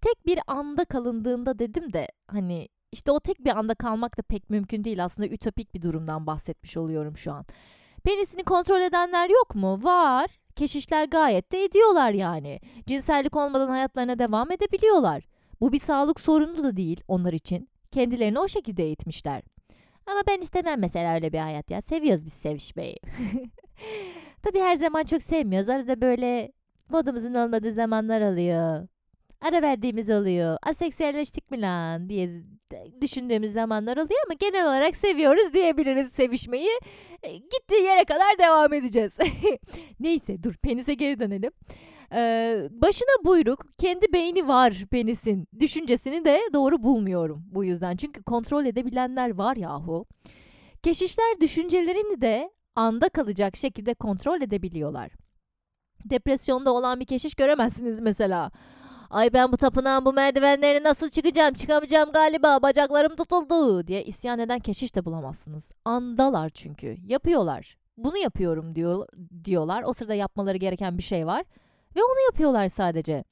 [0.00, 4.50] Tek bir anda kalındığında dedim de hani işte o tek bir anda kalmak da pek
[4.50, 7.44] mümkün değil aslında ütopik bir durumdan bahsetmiş oluyorum şu an.
[8.04, 9.80] Penisini kontrol edenler yok mu?
[9.82, 10.26] Var.
[10.56, 12.60] Keşişler gayet de ediyorlar yani.
[12.86, 15.24] Cinsellik olmadan hayatlarına devam edebiliyorlar.
[15.60, 17.68] Bu bir sağlık sorunu da değil onlar için.
[17.90, 19.42] Kendilerini o şekilde eğitmişler.
[20.06, 21.80] Ama ben istemem mesela öyle bir hayat ya.
[21.82, 22.96] Seviyoruz biz sevişmeyi.
[24.42, 25.68] Tabii her zaman çok sevmiyoruz.
[25.68, 26.52] Arada böyle
[26.88, 28.88] modumuzun olmadığı zamanlar oluyor.
[29.44, 30.58] Ara verdiğimiz oluyor.
[30.62, 32.30] Aseksüelleştik mi lan diye
[33.00, 36.70] düşündüğümüz zamanlar oluyor ama genel olarak seviyoruz diyebiliriz sevişmeyi.
[37.22, 39.12] E, gittiği yere kadar devam edeceğiz.
[40.00, 41.50] Neyse dur penise geri dönelim.
[42.12, 47.96] Ee, başına buyruk, kendi beyni var penisin düşüncesini de doğru bulmuyorum bu yüzden.
[47.96, 50.06] Çünkü kontrol edebilenler var yahu.
[50.82, 55.10] Keşişler düşüncelerini de anda kalacak şekilde kontrol edebiliyorlar.
[56.04, 58.50] Depresyonda olan bir keşiş göremezsiniz mesela.
[59.14, 64.58] Ay ben bu tapınağın bu merdivenlerini nasıl çıkacağım çıkamayacağım galiba bacaklarım tutuldu diye isyan eden
[64.58, 65.72] keşiş de bulamazsınız.
[65.84, 67.76] Andalar çünkü yapıyorlar.
[67.96, 69.06] Bunu yapıyorum diyor,
[69.44, 69.82] diyorlar.
[69.82, 71.44] O sırada yapmaları gereken bir şey var
[71.96, 73.24] ve onu yapıyorlar sadece.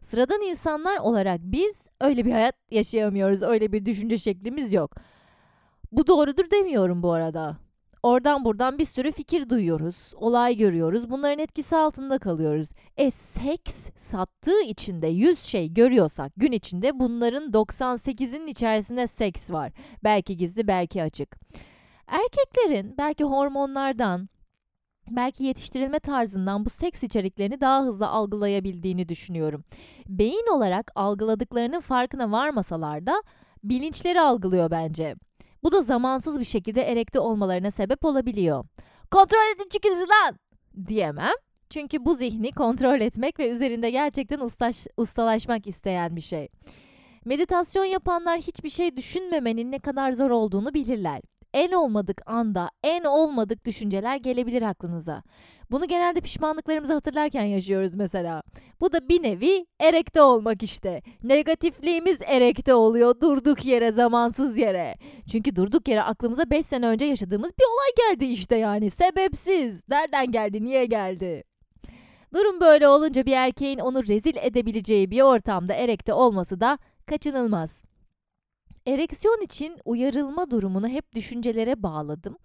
[0.00, 3.42] Sıradan insanlar olarak biz öyle bir hayat yaşayamıyoruz.
[3.42, 4.94] Öyle bir düşünce şeklimiz yok.
[5.92, 7.56] Bu doğrudur demiyorum bu arada.
[8.02, 11.10] Oradan buradan bir sürü fikir duyuyoruz, olay görüyoruz.
[11.10, 12.70] Bunların etkisi altında kalıyoruz.
[12.96, 19.72] E seks sattığı içinde 100 şey görüyorsak gün içinde bunların 98'inin içerisinde seks var.
[20.04, 21.36] Belki gizli, belki açık.
[22.06, 24.28] Erkeklerin belki hormonlardan,
[25.10, 29.64] belki yetiştirilme tarzından bu seks içeriklerini daha hızlı algılayabildiğini düşünüyorum.
[30.08, 33.22] Beyin olarak algıladıklarının farkına varmasalar da
[33.64, 35.16] bilinçleri algılıyor bence.
[35.64, 38.64] Bu da zamansız bir şekilde erekte olmalarına sebep olabiliyor.
[39.10, 40.38] Kontrol edin çıkınızı lan
[40.86, 41.32] diyemem.
[41.70, 46.48] Çünkü bu zihni kontrol etmek ve üzerinde gerçekten ustaş, ustalaşmak isteyen bir şey.
[47.24, 51.22] Meditasyon yapanlar hiçbir şey düşünmemenin ne kadar zor olduğunu bilirler
[51.54, 55.22] en olmadık anda en olmadık düşünceler gelebilir aklınıza.
[55.72, 58.42] Bunu genelde pişmanlıklarımızı hatırlarken yaşıyoruz mesela.
[58.80, 61.02] Bu da bir nevi erekte olmak işte.
[61.22, 64.94] Negatifliğimiz erekte oluyor durduk yere zamansız yere.
[65.32, 68.90] Çünkü durduk yere aklımıza 5 sene önce yaşadığımız bir olay geldi işte yani.
[68.90, 69.88] Sebepsiz.
[69.88, 71.44] Nereden geldi, niye geldi?
[72.34, 77.84] Durum böyle olunca bir erkeğin onu rezil edebileceği bir ortamda erekte olması da kaçınılmaz.
[78.86, 82.36] Ereksiyon için uyarılma durumunu hep düşüncelere bağladım.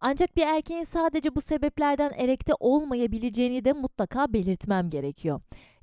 [0.00, 5.40] Ancak bir erkeğin sadece bu sebeplerden erekte olmayabileceğini de mutlaka belirtmem gerekiyor.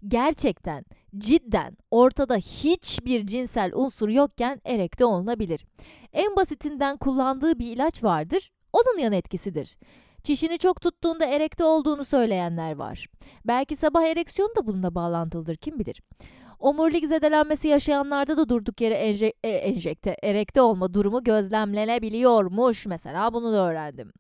[0.08, 0.86] Gerçekten,
[1.18, 5.66] cidden ortada hiçbir cinsel unsur yokken erekte olunabilir.
[6.14, 9.78] En basitinden kullandığı bir ilaç vardır, onun yan etkisidir.
[10.24, 13.06] Çişini çok tuttuğunda erekte olduğunu söyleyenler var.
[13.48, 16.02] Belki sabah ereksiyonu da bununla bağlantılıdır kim bilir.
[16.60, 22.86] Omurilik zedelenmesi yaşayanlarda da durduk yere enje e, enjekte, erekte olma durumu gözlemlenebiliyormuş.
[22.86, 24.14] Mesela bunu da öğrendim.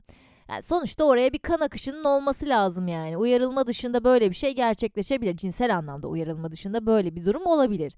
[0.49, 3.17] Yani sonuçta oraya bir kan akışının olması lazım yani.
[3.17, 5.37] Uyarılma dışında böyle bir şey gerçekleşebilir.
[5.37, 7.93] Cinsel anlamda uyarılma dışında böyle bir durum olabilir.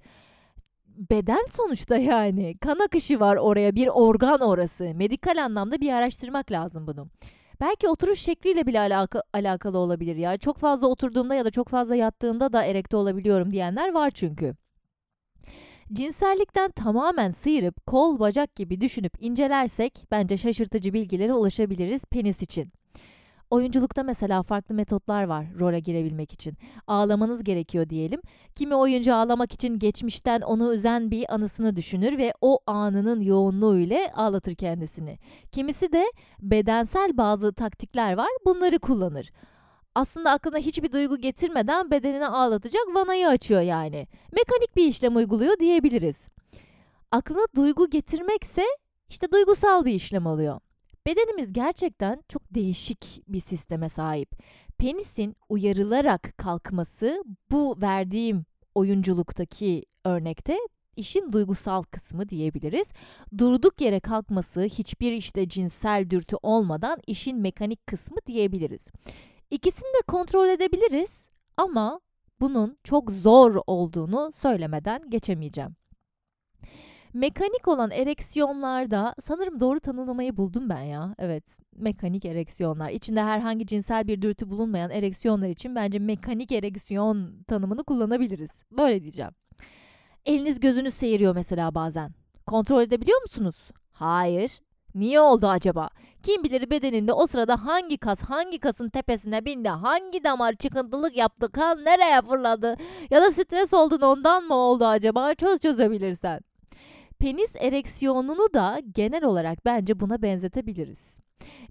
[0.88, 2.58] beden sonuçta yani.
[2.58, 4.84] Kan akışı var oraya, bir organ orası.
[4.96, 7.10] Medikal anlamda bir araştırmak lazım bunu.
[7.62, 10.38] Belki oturuş şekliyle bile alaka, alakalı olabilir ya.
[10.38, 14.56] Çok fazla oturduğumda ya da çok fazla yattığımda da erekte olabiliyorum diyenler var çünkü.
[15.94, 22.72] Cinsellikten tamamen sıyırıp kol bacak gibi düşünüp incelersek bence şaşırtıcı bilgilere ulaşabiliriz penis için.
[23.50, 26.58] Oyunculukta mesela farklı metotlar var role girebilmek için.
[26.88, 28.22] Ağlamanız gerekiyor diyelim.
[28.56, 34.12] Kimi oyuncu ağlamak için geçmişten onu üzen bir anısını düşünür ve o anının yoğunluğu ile
[34.16, 35.20] ağlatır kendisini.
[35.52, 36.06] Kimisi de
[36.40, 39.32] bedensel bazı taktikler var bunları kullanır.
[39.96, 44.08] Aslında aklına hiçbir duygu getirmeden bedenini ağlatacak vanayı açıyor yani.
[44.32, 46.28] Mekanik bir işlem uyguluyor diyebiliriz.
[47.12, 48.64] Aklına duygu getirmekse
[49.10, 50.60] işte duygusal bir işlem oluyor.
[51.08, 54.32] Bedenimiz gerçekten çok değişik bir sisteme sahip.
[54.78, 60.58] Penisin uyarılarak kalkması bu verdiğim oyunculuktaki örnekte
[60.96, 62.92] işin duygusal kısmı diyebiliriz.
[63.38, 68.88] Durduk yere kalkması hiçbir işte cinsel dürtü olmadan işin mekanik kısmı diyebiliriz.
[69.52, 72.00] İkisini de kontrol edebiliriz ama
[72.40, 75.76] bunun çok zor olduğunu söylemeden geçemeyeceğim.
[77.18, 81.16] Mekanik olan ereksiyonlarda sanırım doğru tanımlamayı buldum ben ya.
[81.20, 82.90] Evet, mekanik ereksiyonlar.
[82.90, 88.64] İçinde herhangi cinsel bir dürtü bulunmayan ereksiyonlar için bence mekanik ereksiyon tanımını kullanabiliriz.
[88.72, 89.32] Böyle diyeceğim.
[90.26, 92.12] Eliniz gözünüz seyiriyor mesela bazen.
[92.46, 93.70] Kontrol edebiliyor musunuz?
[93.92, 94.62] Hayır.
[94.96, 95.90] Niye oldu acaba?
[96.24, 101.52] Kim bilir bedeninde o sırada hangi kas hangi kasın tepesine bindi, hangi damar çıkıntılık yaptı,
[101.52, 102.76] kan nereye fırladı
[103.10, 106.42] ya da stres oldun ondan mı oldu acaba çöz çözebilirsen.
[107.20, 111.20] Penis ereksiyonunu da genel olarak bence buna benzetebiliriz.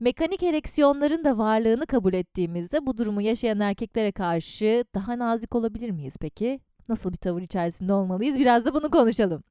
[0.01, 6.15] Mekanik ereksiyonların da varlığını kabul ettiğimizde bu durumu yaşayan erkeklere karşı daha nazik olabilir miyiz
[6.21, 6.61] peki?
[6.89, 8.39] Nasıl bir tavır içerisinde olmalıyız?
[8.39, 9.43] Biraz da bunu konuşalım.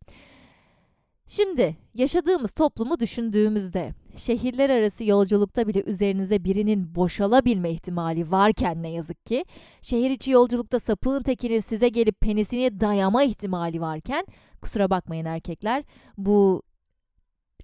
[1.28, 9.26] Şimdi yaşadığımız toplumu düşündüğümüzde şehirler arası yolculukta bile üzerinize birinin boşalabilme ihtimali varken ne yazık
[9.26, 9.46] ki
[9.82, 14.26] şehir içi yolculukta sapığın tekinin size gelip penisini dayama ihtimali varken
[14.66, 15.84] kusura bakmayın erkekler
[16.18, 16.64] bu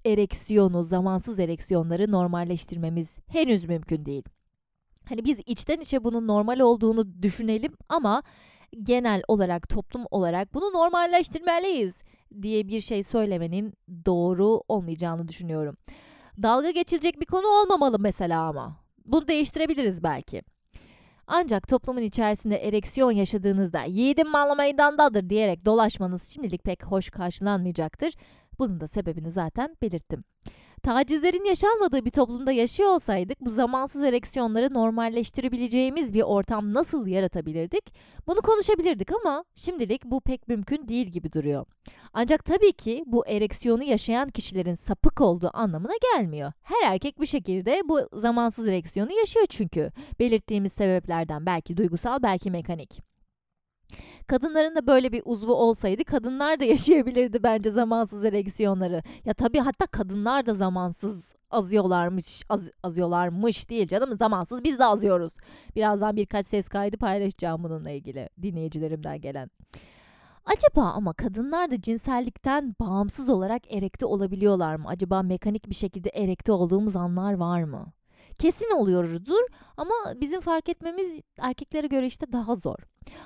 [0.04, 4.24] ereksiyonu, zamansız ereksiyonları normalleştirmemiz henüz mümkün değil.
[5.08, 8.22] Hani biz içten içe bunun normal olduğunu düşünelim ama
[8.82, 11.94] genel olarak toplum olarak bunu normalleştirmeliyiz
[12.42, 13.74] diye bir şey söylemenin
[14.06, 15.76] doğru olmayacağını düşünüyorum.
[16.42, 18.76] Dalga geçilecek bir konu olmamalı mesela ama.
[19.04, 20.42] Bunu değiştirebiliriz belki.
[21.34, 28.14] Ancak toplumun içerisinde ereksiyon yaşadığınızda yiğidim malı meydandadır diyerek dolaşmanız şimdilik pek hoş karşılanmayacaktır.
[28.58, 30.24] Bunun da sebebini zaten belirttim.
[30.82, 37.94] Tacizlerin yaşanmadığı bir toplumda yaşıyor olsaydık bu zamansız ereksiyonları normalleştirebileceğimiz bir ortam nasıl yaratabilirdik?
[38.26, 41.66] Bunu konuşabilirdik ama şimdilik bu pek mümkün değil gibi duruyor.
[42.12, 46.52] Ancak tabii ki bu ereksiyonu yaşayan kişilerin sapık olduğu anlamına gelmiyor.
[46.62, 49.92] Her erkek bir şekilde bu zamansız ereksiyonu yaşıyor çünkü.
[50.18, 53.11] Belirttiğimiz sebeplerden belki duygusal belki mekanik.
[54.26, 59.02] Kadınların da böyle bir uzvu olsaydı kadınlar da yaşayabilirdi bence zamansız ereksiyonları.
[59.24, 65.36] Ya tabii hatta kadınlar da zamansız azıyorlarmış, az, azıyorlarmış değil canım zamansız biz de azıyoruz.
[65.76, 69.50] Birazdan birkaç ses kaydı paylaşacağım bununla ilgili dinleyicilerimden gelen.
[70.44, 74.88] Acaba ama kadınlar da cinsellikten bağımsız olarak erekte olabiliyorlar mı?
[74.88, 77.92] Acaba mekanik bir şekilde erekte olduğumuz anlar var mı?
[78.38, 79.42] Kesin oluyoruzdur
[79.76, 82.76] ama bizim fark etmemiz erkeklere göre işte daha zor.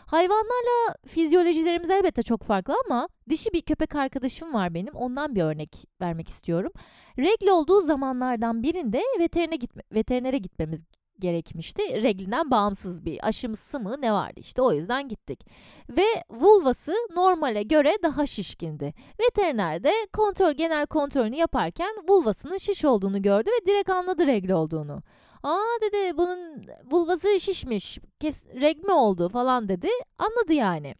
[0.07, 4.95] Hayvanlarla fizyolojilerimiz elbette çok farklı ama dişi bir köpek arkadaşım var benim.
[4.95, 6.73] Ondan bir örnek vermek istiyorum.
[7.19, 10.83] Regl olduğu zamanlardan birinde veterinere, gitme, veterinere gitmemiz
[11.21, 12.03] gerekmişti.
[12.03, 15.47] Reglinden bağımsız bir aşımsı mı ne vardı işte o yüzden gittik.
[15.91, 18.95] Ve vulvası normale göre daha şişkindi.
[19.21, 25.03] Veteriner de kontrol genel kontrolünü yaparken vulvasının şiş olduğunu gördü ve direkt anladı regl olduğunu.
[25.43, 27.99] Aa dedi bunun vulvası şişmiş.
[28.21, 29.89] Kes, regl oldu falan dedi.
[30.19, 30.95] Anladı yani.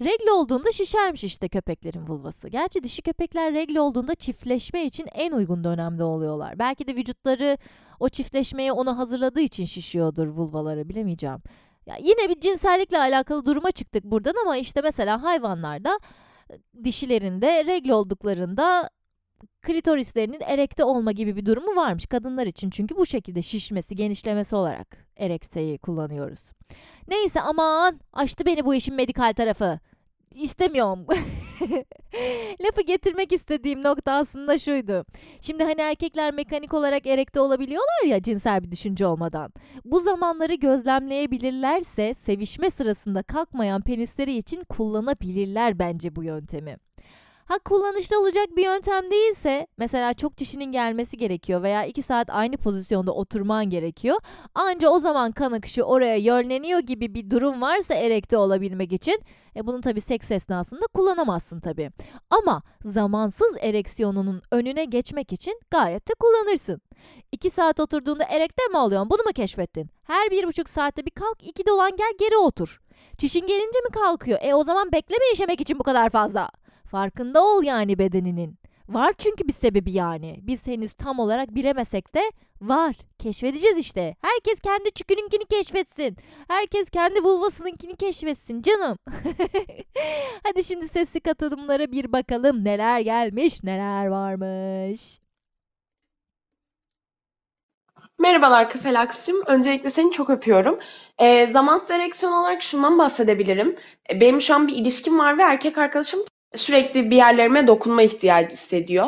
[0.00, 2.48] Regl olduğunda şişermiş işte köpeklerin vulvası.
[2.48, 6.58] Gerçi dişi köpekler regl olduğunda çiftleşme için en uygun dönemde oluyorlar.
[6.58, 7.58] Belki de vücutları
[8.00, 11.38] o çiftleşmeye onu hazırladığı için şişiyordur vulvaları bilemeyeceğim.
[11.86, 15.98] Ya yine bir cinsellikle alakalı duruma çıktık buradan ama işte mesela hayvanlarda
[16.84, 18.90] dişilerinde regl olduklarında
[19.62, 22.70] klitorislerinin erekte olma gibi bir durumu varmış kadınlar için.
[22.70, 26.50] Çünkü bu şekilde şişmesi, genişlemesi olarak erekteyi kullanıyoruz.
[27.08, 29.80] Neyse aman açtı beni bu işin medikal tarafı.
[30.42, 31.06] İstemiyorum.
[32.60, 35.04] Lafı getirmek istediğim nokta aslında şuydu.
[35.40, 39.52] Şimdi hani erkekler mekanik olarak erekte olabiliyorlar ya cinsel bir düşünce olmadan.
[39.84, 46.76] Bu zamanları gözlemleyebilirlerse sevişme sırasında kalkmayan penisleri için kullanabilirler bence bu yöntemi.
[47.46, 52.56] Ha kullanışlı olacak bir yöntem değilse mesela çok dişinin gelmesi gerekiyor veya 2 saat aynı
[52.56, 54.16] pozisyonda oturman gerekiyor.
[54.54, 59.22] Anca o zaman kan akışı oraya yönleniyor gibi bir durum varsa erekte olabilmek için
[59.56, 61.90] e bunu tabi seks esnasında kullanamazsın tabi.
[62.30, 66.80] Ama zamansız ereksiyonunun önüne geçmek için gayet de kullanırsın.
[67.32, 69.10] 2 saat oturduğunda erekte mi oluyorsun?
[69.10, 69.90] Bunu mu keşfettin?
[70.02, 72.80] Her bir buçuk saatte bir kalk iki dolan gel geri otur.
[73.18, 74.38] Çişin gelince mi kalkıyor?
[74.42, 76.50] E o zaman bekleme işemek için bu kadar fazla.
[76.90, 78.58] Farkında ol yani bedeninin.
[78.88, 80.40] Var çünkü bir sebebi yani.
[80.42, 82.22] Biz henüz tam olarak bilemesek de
[82.60, 82.96] var.
[83.18, 84.16] Keşfedeceğiz işte.
[84.22, 86.16] Herkes kendi çükününkini keşfetsin.
[86.48, 88.98] Herkes kendi vulvasınınkini keşfetsin canım.
[90.42, 92.64] Hadi şimdi sesli katılımlara bir bakalım.
[92.64, 95.20] Neler gelmiş, neler varmış.
[98.18, 99.36] Merhabalar Kafelaksım.
[99.46, 100.78] Öncelikle seni çok öpüyorum.
[101.18, 103.76] E, zamansız ereksiyon olarak şundan bahsedebilirim.
[104.10, 106.20] E, benim şu an bir ilişkim var ve erkek arkadaşım
[106.56, 109.06] sürekli bir yerlerime dokunma ihtiyacı hissediyor.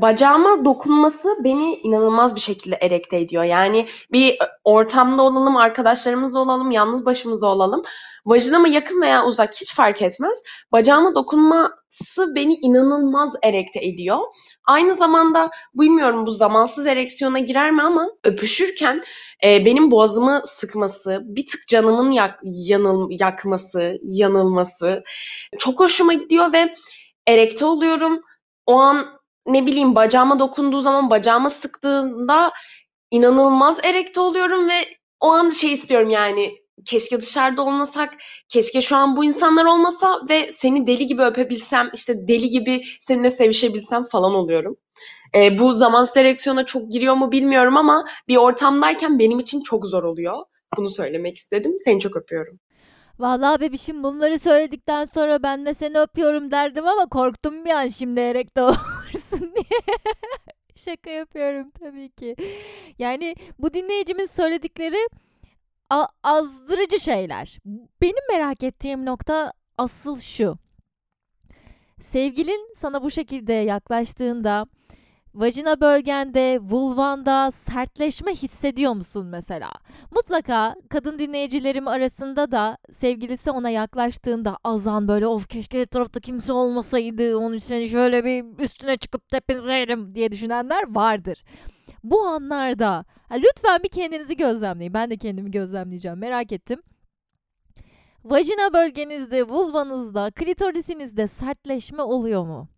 [0.00, 3.44] Bacağıma dokunması beni inanılmaz bir şekilde erekte ediyor.
[3.44, 7.82] Yani bir ortamda olalım, arkadaşlarımızla olalım, yalnız başımızda olalım.
[8.26, 10.42] Vajinama yakın veya uzak hiç fark etmez.
[10.72, 14.18] Bacağıma dokunması beni inanılmaz erekte ediyor.
[14.66, 19.02] Aynı zamanda bilmiyorum bu zamansız ereksiyona girer mi ama öpüşürken
[19.44, 25.04] e, benim boğazımı sıkması, bir tık canımın yak, yanıl, yakması, yanılması
[25.58, 26.74] çok hoşuma gidiyor ve
[27.26, 28.22] erekte oluyorum.
[28.66, 29.17] O an
[29.48, 32.52] ne bileyim bacağıma dokunduğu zaman bacağıma sıktığında
[33.10, 34.84] inanılmaz erekte oluyorum ve
[35.20, 38.14] o an şey istiyorum yani keşke dışarıda olmasak,
[38.48, 43.30] keşke şu an bu insanlar olmasa ve seni deli gibi öpebilsem, işte deli gibi seninle
[43.30, 44.76] sevişebilsem falan oluyorum.
[45.34, 50.02] E, bu zaman seleksiyona çok giriyor mu bilmiyorum ama bir ortamdayken benim için çok zor
[50.02, 50.36] oluyor.
[50.76, 51.76] Bunu söylemek istedim.
[51.78, 52.60] Seni çok öpüyorum.
[53.18, 58.20] Vallahi bebişim bunları söyledikten sonra ben de seni öpüyorum derdim ama korktum bir an şimdi
[58.20, 58.62] erekte
[59.32, 59.80] olursun diye.
[60.74, 62.36] Şaka yapıyorum tabii ki.
[62.98, 65.08] Yani bu dinleyicimin söyledikleri
[66.22, 67.58] azdırıcı şeyler.
[68.00, 70.58] Benim merak ettiğim nokta asıl şu.
[72.00, 74.66] Sevgilin sana bu şekilde yaklaştığında
[75.34, 79.70] vajina bölgende, vulvanda sertleşme hissediyor musun mesela?
[80.10, 87.36] Mutlaka kadın dinleyicilerim arasında da sevgilisi ona yaklaştığında azan böyle of keşke etrafta kimse olmasaydı
[87.36, 91.44] onun için şöyle bir üstüne çıkıp tepinseydim diye düşünenler vardır.
[92.04, 94.94] Bu anlarda lütfen bir kendinizi gözlemleyin.
[94.94, 96.18] Ben de kendimi gözlemleyeceğim.
[96.18, 96.82] Merak ettim.
[98.24, 102.68] Vajina bölgenizde, vulvanızda, klitorisinizde sertleşme oluyor mu?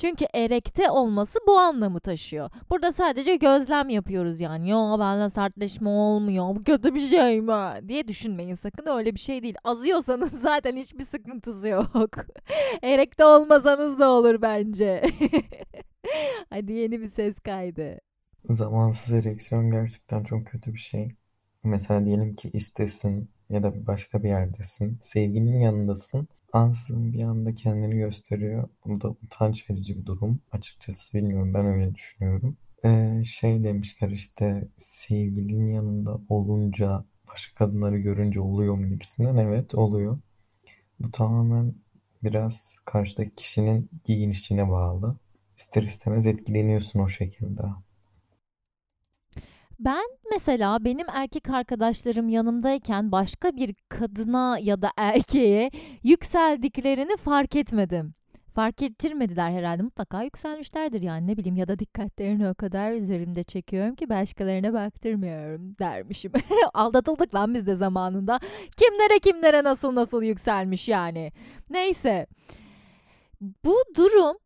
[0.00, 2.50] Çünkü erekte olması bu anlamı taşıyor.
[2.70, 4.70] Burada sadece gözlem yapıyoruz yani.
[4.70, 6.56] Yo bende sertleşme olmuyor.
[6.56, 7.88] Bu kötü bir şey mi?
[7.88, 8.86] diye düşünmeyin sakın.
[8.86, 9.54] Öyle bir şey değil.
[9.64, 12.16] Azıyorsanız zaten hiçbir sıkıntısı yok.
[12.82, 15.02] erekte olmasanız da olur bence.
[16.50, 18.00] Hadi yeni bir ses kaydı.
[18.50, 21.08] Zamansız ereksiyon gerçekten çok kötü bir şey.
[21.64, 24.98] Mesela diyelim ki iştesin ya da başka bir yerdesin.
[25.00, 26.28] Sevgilinin yanındasın.
[26.52, 28.68] Ansızın bir anda kendini gösteriyor.
[28.84, 30.40] Bu da utanç verici bir durum.
[30.52, 32.56] Açıkçası bilmiyorum ben öyle düşünüyorum.
[32.84, 39.36] Ee, şey demişler işte sevgilinin yanında olunca başka kadınları görünce oluyor mu gibisinden.
[39.36, 40.18] Evet oluyor.
[41.00, 41.74] Bu tamamen
[42.24, 45.16] biraz karşıdaki kişinin giyinişine bağlı.
[45.56, 47.62] İster istemez etkileniyorsun o şekilde.
[49.78, 55.70] Ben mesela benim erkek arkadaşlarım yanımdayken başka bir kadına ya da erkeğe
[56.02, 58.14] yükseldiklerini fark etmedim.
[58.54, 59.82] Fark ettirmediler herhalde.
[59.82, 65.78] Mutlaka yükselmişlerdir yani ne bileyim ya da dikkatlerini o kadar üzerimde çekiyorum ki başkalarına baktırmıyorum
[65.78, 66.32] dermişim.
[66.74, 68.40] Aldatıldık lan biz de zamanında.
[68.76, 71.32] Kimlere kimlere nasıl nasıl yükselmiş yani.
[71.70, 72.26] Neyse.
[73.40, 74.36] Bu durum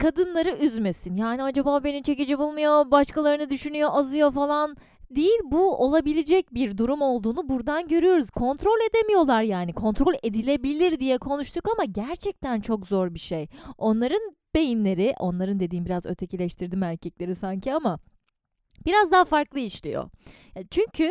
[0.00, 1.16] kadınları üzmesin.
[1.16, 4.76] Yani acaba beni çekici bulmuyor, başkalarını düşünüyor, azıyor falan
[5.10, 5.40] değil.
[5.44, 8.30] Bu olabilecek bir durum olduğunu buradan görüyoruz.
[8.30, 9.72] Kontrol edemiyorlar yani.
[9.72, 13.48] Kontrol edilebilir diye konuştuk ama gerçekten çok zor bir şey.
[13.78, 14.20] Onların
[14.54, 17.98] beyinleri, onların dediğim biraz ötekileştirdim erkekleri sanki ama
[18.86, 20.10] biraz daha farklı işliyor.
[20.70, 21.10] Çünkü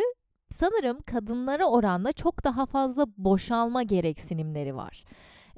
[0.50, 5.04] sanırım kadınlara oranla çok daha fazla boşalma gereksinimleri var.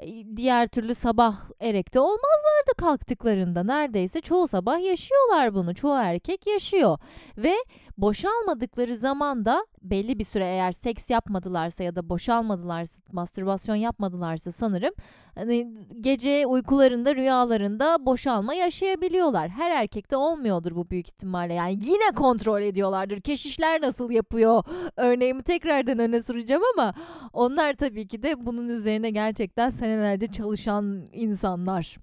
[0.03, 3.63] E, diğer türlü sabah erekte olmazlardı kalktıklarında.
[3.63, 5.75] Neredeyse çoğu sabah yaşıyorlar bunu.
[5.75, 6.99] Çoğu erkek yaşıyor.
[7.37, 7.55] Ve
[7.99, 14.95] boşalmadıkları zaman da belli bir süre eğer seks yapmadılarsa ya da boşalmadılarsa, mastürbasyon yapmadılarsa sanırım
[15.35, 15.68] hani
[16.01, 19.49] gece uykularında, rüyalarında boşalma yaşayabiliyorlar.
[19.49, 21.55] Her erkekte olmuyordur bu büyük ihtimalle.
[21.55, 23.20] Yani yine kontrol ediyorlardır.
[23.20, 24.64] Keşişler nasıl yapıyor?
[24.97, 26.95] Örneğimi tekrardan öne süreceğim ama
[27.33, 31.97] onlar tabii ki de bunun üzerine gerçekten senelerce çalışan insanlar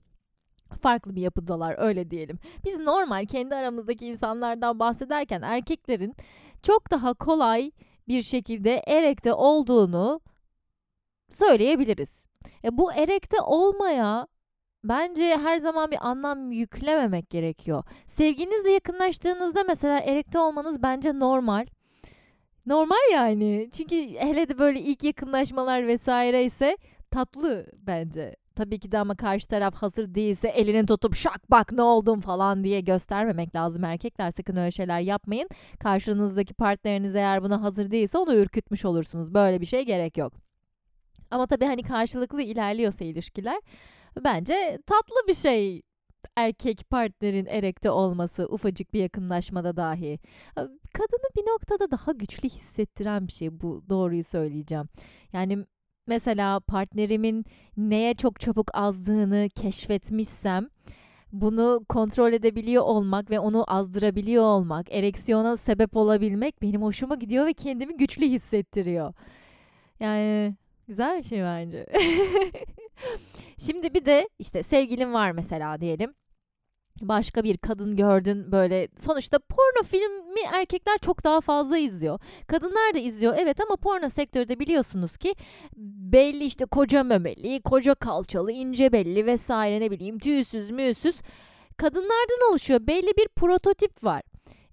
[0.81, 2.39] farklı bir yapıdalar öyle diyelim.
[2.65, 6.15] Biz normal kendi aramızdaki insanlardan bahsederken erkeklerin
[6.63, 7.71] çok daha kolay
[8.07, 10.21] bir şekilde erekte olduğunu
[11.29, 12.25] söyleyebiliriz.
[12.63, 14.27] E bu erekte olmaya
[14.83, 17.83] bence her zaman bir anlam yüklememek gerekiyor.
[18.07, 21.65] Sevginizle yakınlaştığınızda mesela erekte olmanız bence normal.
[22.65, 23.69] Normal yani.
[23.73, 26.77] Çünkü hele de böyle ilk yakınlaşmalar vesaire ise
[27.11, 28.35] tatlı bence.
[28.59, 32.63] Tabii ki de ama karşı taraf hazır değilse elini tutup şak bak ne oldum falan
[32.63, 33.83] diye göstermemek lazım.
[33.83, 35.49] Erkekler sakın öyle şeyler yapmayın.
[35.79, 39.33] Karşınızdaki partneriniz eğer buna hazır değilse onu ürkütmüş olursunuz.
[39.33, 40.33] Böyle bir şey gerek yok.
[41.31, 43.61] Ama tabii hani karşılıklı ilerliyorsa ilişkiler
[44.23, 45.81] bence tatlı bir şey
[46.35, 50.19] erkek partnerin erekte olması ufacık bir yakınlaşmada dahi.
[50.93, 54.85] Kadını bir noktada daha güçlü hissettiren bir şey bu doğruyu söyleyeceğim.
[55.33, 55.65] Yani
[56.09, 57.45] mesela partnerimin
[57.77, 60.67] neye çok çabuk azdığını keşfetmişsem
[61.31, 67.53] bunu kontrol edebiliyor olmak ve onu azdırabiliyor olmak, ereksiyona sebep olabilmek benim hoşuma gidiyor ve
[67.53, 69.13] kendimi güçlü hissettiriyor.
[69.99, 70.55] Yani
[70.87, 71.85] güzel bir şey bence.
[73.57, 76.13] Şimdi bir de işte sevgilin var mesela diyelim
[77.01, 82.19] başka bir kadın gördün böyle sonuçta porno filmi erkekler çok daha fazla izliyor.
[82.47, 85.35] Kadınlar da izliyor evet ama porno sektörde biliyorsunuz ki
[86.11, 91.15] belli işte koca memeli, koca kalçalı, ince belli vesaire ne bileyim tüysüz müysüz
[91.77, 92.87] kadınlardan oluşuyor.
[92.87, 94.21] Belli bir prototip var.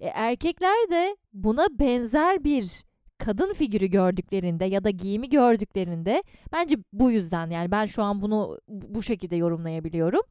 [0.01, 2.85] E, erkekler de buna benzer bir
[3.19, 8.59] kadın figürü gördüklerinde ya da giyimi gördüklerinde bence bu yüzden yani ben şu an bunu
[8.69, 10.23] bu şekilde yorumlayabiliyorum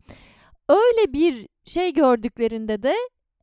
[0.69, 2.95] öyle bir şey gördüklerinde de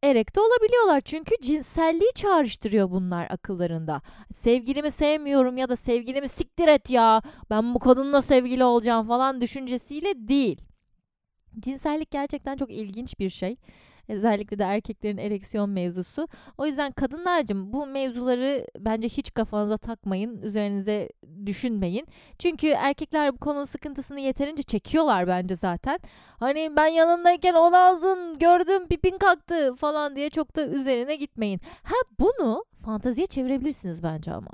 [0.03, 1.01] erekte olabiliyorlar.
[1.01, 4.03] Çünkü cinselliği çağrıştırıyor bunlar akıllarında.
[4.33, 10.29] Sevgilimi sevmiyorum ya da sevgilimi siktir et ya ben bu kadınla sevgili olacağım falan düşüncesiyle
[10.29, 10.61] değil.
[11.61, 13.57] Cinsellik gerçekten çok ilginç bir şey.
[14.09, 16.29] Özellikle de erkeklerin ereksiyon mevzusu.
[16.59, 20.43] O yüzden kadınlarcım bu mevzuları bence hiç kafanıza takmayın.
[20.43, 21.09] Üzerinize
[21.47, 22.07] düşünmeyin.
[22.39, 25.99] Çünkü erkekler bu konunun sıkıntısını yeterince çekiyorlar bence zaten.
[26.39, 31.61] Hani ben yanındayken o ağzın gördüm pipin kalktı falan diye çok da üzerine gitmeyin.
[31.83, 34.51] Ha bunu fantaziye çevirebilirsiniz bence ama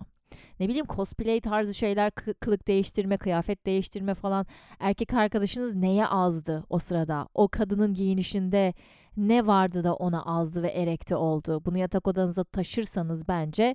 [0.61, 4.47] ne bileyim cosplay tarzı şeyler kılık değiştirme, kıyafet değiştirme falan.
[4.81, 7.29] Erkek arkadaşınız neye azdı o sırada?
[7.35, 8.75] O kadının giyinişinde
[9.17, 11.63] ne vardı da ona azdı ve erekte oldu?
[11.65, 13.75] Bunu yatak odanıza taşırsanız bence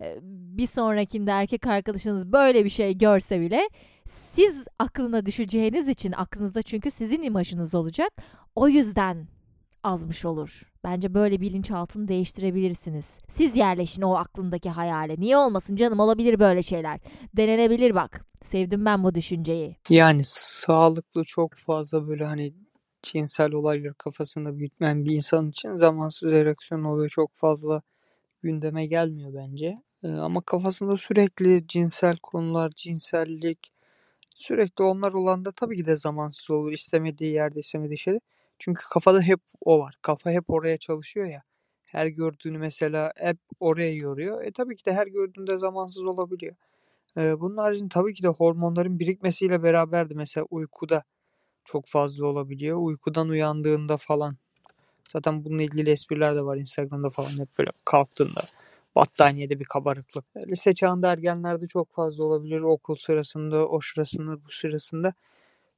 [0.00, 3.68] e, bir sonrakinde erkek arkadaşınız böyle bir şey görse bile
[4.08, 8.10] siz aklına düşeceğiniz için aklınızda çünkü sizin imajınız olacak.
[8.54, 9.26] O yüzden
[9.82, 10.62] azmış olur.
[10.84, 13.06] Bence böyle bilinçaltını değiştirebilirsiniz.
[13.28, 15.20] Siz yerleşin o aklındaki hayale.
[15.20, 17.00] Niye olmasın canım olabilir böyle şeyler.
[17.36, 18.24] Denenebilir bak.
[18.44, 19.76] Sevdim ben bu düşünceyi.
[19.88, 22.54] Yani sağlıklı çok fazla böyle hani
[23.02, 27.82] cinsel olayları kafasında büyütmeyen bir insan için zamansız ereksiyon oluyor çok fazla
[28.42, 29.82] gündeme gelmiyor bence.
[30.04, 33.72] Ee, ama kafasında sürekli cinsel konular, cinsellik
[34.34, 36.72] sürekli onlar olan da tabii ki de zamansız olur.
[36.72, 38.20] İstemediği yerde istemediği şeyde.
[38.58, 39.96] Çünkü kafada hep o var.
[40.02, 41.42] Kafa hep oraya çalışıyor ya.
[41.90, 44.44] Her gördüğünü mesela hep oraya yoruyor.
[44.44, 46.54] E tabii ki de her gördüğünde zamansız olabiliyor.
[47.18, 50.14] Ee, bunun haricinde tabii ki de hormonların birikmesiyle beraberdi.
[50.14, 51.04] Mesela uykuda
[51.64, 52.78] çok fazla olabiliyor.
[52.80, 54.36] Uykudan uyandığında falan.
[55.08, 58.40] Zaten bununla ilgili espriler de var Instagram'da falan hep böyle kalktığında
[58.94, 60.24] battaniyede bir kabarıklık.
[60.36, 62.60] Lise çağında ergenlerde çok fazla olabilir.
[62.60, 65.14] Okul sırasında, o sırasında, bu sırasında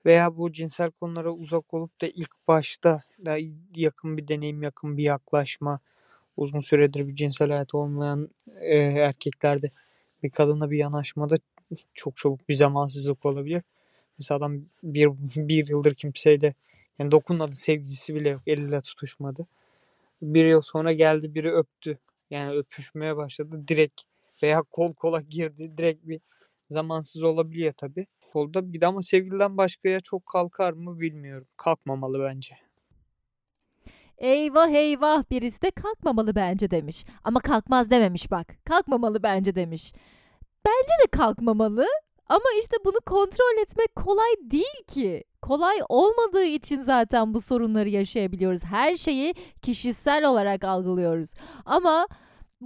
[0.07, 3.39] veya bu cinsel konulara uzak olup da ilk başta da
[3.75, 5.81] yakın bir deneyim, yakın bir yaklaşma,
[6.37, 8.29] uzun süredir bir cinsel hayat olmayan
[8.61, 9.71] e, erkeklerde
[10.23, 11.37] bir kadınla bir yanaşmada
[11.95, 13.63] çok çabuk bir zamansızlık olabilir.
[14.19, 16.55] Mesela adam bir, bir yıldır kimseyle
[16.99, 18.43] yani dokunmadı sevgisi bile yok.
[18.47, 19.47] Eliyle tutuşmadı.
[20.23, 21.99] Bir yıl sonra geldi biri öptü.
[22.31, 23.69] Yani öpüşmeye başladı.
[23.69, 24.01] Direkt
[24.43, 25.79] veya kol kola girdi.
[25.79, 26.21] Direkt bir
[26.71, 28.07] zamansız olabiliyor tabi.
[28.33, 31.47] Kolda bir de ama sevgiliden başkaya çok kalkar mı bilmiyorum.
[31.57, 32.57] Kalkmamalı bence.
[34.19, 37.05] Eyvah eyvah birisi de kalkmamalı bence demiş.
[37.25, 38.57] Ama kalkmaz dememiş bak.
[38.65, 39.93] Kalkmamalı bence demiş.
[40.67, 41.87] Bence de kalkmamalı
[42.29, 45.25] ama işte bunu kontrol etmek kolay değil ki.
[45.43, 48.65] Kolay olmadığı için zaten bu sorunları yaşayabiliyoruz.
[48.65, 51.31] Her şeyi kişisel olarak algılıyoruz.
[51.65, 52.07] Ama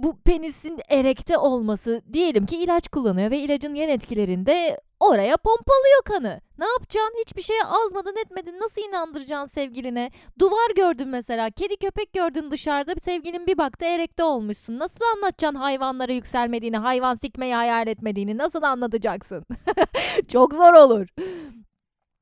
[0.03, 6.41] bu penisin erekte olması diyelim ki ilaç kullanıyor ve ilacın yan etkilerinde oraya pompalıyor kanı.
[6.59, 7.15] Ne yapacaksın?
[7.25, 8.59] Hiçbir şeye azmadın etmedin.
[8.59, 10.11] Nasıl inandıracaksın sevgiline?
[10.39, 11.49] Duvar gördün mesela.
[11.49, 12.99] Kedi köpek gördün dışarıda.
[12.99, 14.79] Sevgilin bir baktı erekte olmuşsun.
[14.79, 18.37] Nasıl anlatacaksın hayvanlara yükselmediğini, hayvan sikmeyi hayal etmediğini?
[18.37, 19.45] Nasıl anlatacaksın?
[20.27, 21.07] Çok zor olur.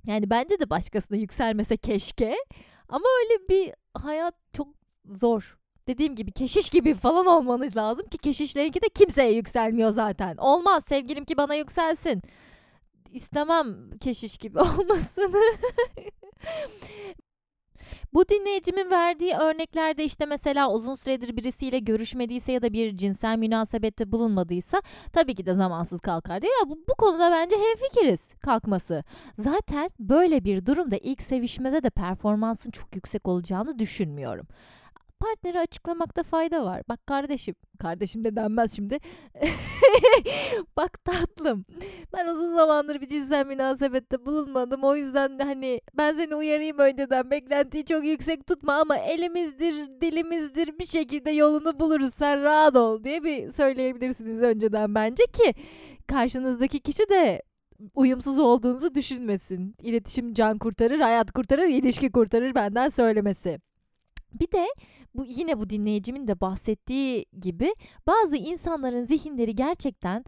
[0.05, 2.35] Yani bence de başkasına yükselmese keşke.
[2.89, 4.67] Ama öyle bir hayat çok
[5.05, 5.57] zor.
[5.87, 10.37] Dediğim gibi keşiş gibi falan olmanız lazım ki keşişlerinki de kimseye yükselmiyor zaten.
[10.37, 12.21] Olmaz sevgilim ki bana yükselsin.
[13.11, 15.41] İstemem keşiş gibi olmasını.
[18.13, 24.11] Bu dinleyicimin verdiği örneklerde işte mesela uzun süredir birisiyle görüşmediyse ya da bir cinsel münasebette
[24.11, 24.81] bulunmadıysa
[25.13, 26.53] tabii ki de zamansız kalkar diyor.
[26.61, 29.03] Ya bu, bu konuda bence hemfikiriz kalkması.
[29.37, 34.47] Zaten böyle bir durumda ilk sevişmede de performansın çok yüksek olacağını düşünmüyorum
[35.19, 36.81] partneri açıklamakta fayda var.
[36.89, 38.97] Bak kardeşim, kardeşim de denmez şimdi.
[40.77, 41.65] Bak tatlım,
[42.13, 44.83] ben uzun zamandır bir cinsel münasebette bulunmadım.
[44.83, 47.31] O yüzden hani ben seni uyarayım önceden.
[47.31, 52.13] Beklentiyi çok yüksek tutma ama elimizdir, dilimizdir bir şekilde yolunu buluruz.
[52.13, 55.53] Sen rahat ol diye bir söyleyebilirsiniz önceden bence ki
[56.07, 57.41] karşınızdaki kişi de
[57.95, 59.75] uyumsuz olduğunuzu düşünmesin.
[59.81, 63.59] İletişim can kurtarır, hayat kurtarır, ilişki kurtarır benden söylemesi.
[64.33, 64.67] Bir de
[65.15, 67.75] bu yine bu dinleyicimin de bahsettiği gibi
[68.07, 70.25] bazı insanların zihinleri gerçekten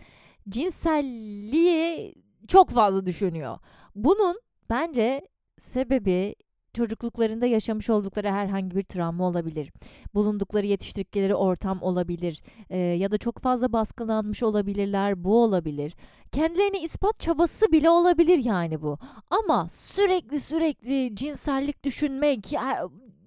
[0.50, 2.16] cinselliği
[2.48, 3.58] çok fazla düşünüyor.
[3.96, 4.40] Bunun
[4.70, 5.28] bence
[5.58, 6.36] sebebi
[6.74, 9.72] çocukluklarında yaşamış oldukları herhangi bir travma olabilir.
[10.14, 12.42] Bulundukları yetiştirdikleri ortam olabilir.
[12.70, 15.24] Ee, ya da çok fazla baskılanmış olabilirler.
[15.24, 15.96] Bu olabilir.
[16.32, 18.98] Kendilerini ispat çabası bile olabilir yani bu.
[19.30, 22.54] Ama sürekli sürekli cinsellik düşünmek,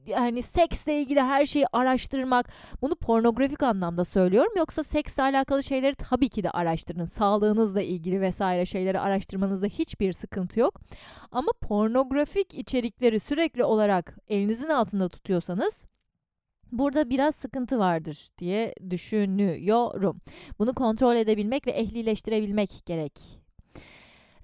[0.07, 2.49] yani seksle ilgili her şeyi araştırmak
[2.83, 8.67] bunu pornografik anlamda söylüyorum yoksa seksle alakalı şeyleri tabii ki de araştırın sağlığınızla ilgili vesaire
[8.67, 10.81] şeyleri araştırmanızda hiçbir sıkıntı yok
[11.33, 15.85] ama pornografik içerikleri sürekli olarak elinizin altında tutuyorsanız
[16.73, 20.21] Burada biraz sıkıntı vardır diye düşünüyorum.
[20.59, 23.13] Bunu kontrol edebilmek ve ehlileştirebilmek gerek.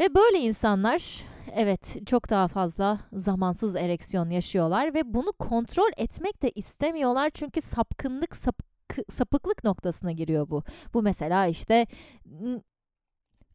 [0.01, 6.51] Ve böyle insanlar evet çok daha fazla zamansız ereksiyon yaşıyorlar ve bunu kontrol etmek de
[6.51, 8.61] istemiyorlar çünkü sapkınlık sap,
[9.12, 10.62] sapıklık noktasına giriyor bu.
[10.94, 11.86] Bu mesela işte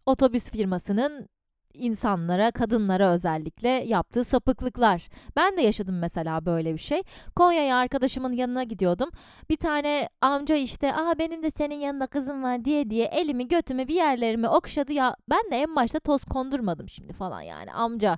[0.06, 1.30] otobüs firmasının
[1.74, 5.08] insanlara, kadınlara özellikle yaptığı sapıklıklar.
[5.36, 7.02] Ben de yaşadım mesela böyle bir şey.
[7.36, 9.10] Konya'ya arkadaşımın yanına gidiyordum.
[9.50, 13.88] Bir tane amca işte, "Aa benim de senin yanında kızım var." diye diye elimi götümü
[13.88, 15.16] bir yerlerimi okşadı ya.
[15.30, 17.74] Ben de en başta toz kondurmadım şimdi falan yani.
[17.74, 18.18] Amca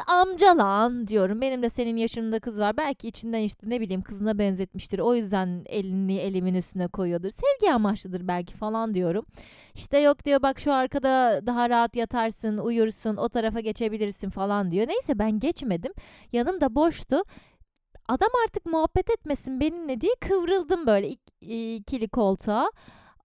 [0.00, 1.40] amca lan diyorum.
[1.40, 2.76] Benim de senin yaşında kız var.
[2.76, 4.98] Belki içinden işte ne bileyim kızına benzetmiştir.
[4.98, 7.30] O yüzden elini elimin üstüne koyuyordur.
[7.30, 9.24] Sevgi amaçlıdır belki falan diyorum.
[9.74, 14.88] İşte yok diyor bak şu arkada daha rahat yatarsın, uyursun, o tarafa geçebilirsin falan diyor.
[14.88, 15.92] Neyse ben geçmedim.
[16.32, 17.22] Yanım da boştu.
[18.08, 22.70] Adam artık muhabbet etmesin benimle diye kıvrıldım böyle ikili koltuğa.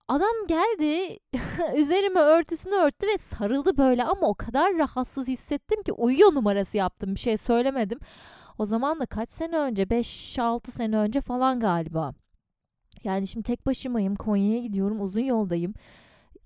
[0.07, 1.19] Adam geldi
[1.75, 7.15] üzerime örtüsünü örttü ve sarıldı böyle ama o kadar rahatsız hissettim ki uyuyor numarası yaptım
[7.15, 7.99] bir şey söylemedim.
[8.57, 12.13] O zaman da kaç sene önce 5-6 sene önce falan galiba.
[13.03, 15.73] Yani şimdi tek başımayım Konya'ya gidiyorum uzun yoldayım.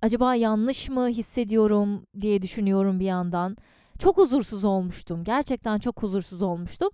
[0.02, 3.58] Acaba yanlış mı hissediyorum diye düşünüyorum bir yandan.
[4.00, 5.24] Çok huzursuz olmuştum.
[5.24, 6.90] Gerçekten çok huzursuz olmuştum.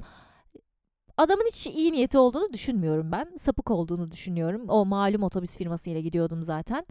[1.18, 3.38] Adamın hiç iyi niyeti olduğunu düşünmüyorum ben.
[3.38, 4.70] Sapık olduğunu düşünüyorum.
[4.70, 6.86] O malum otobüs firmasıyla gidiyordum zaten.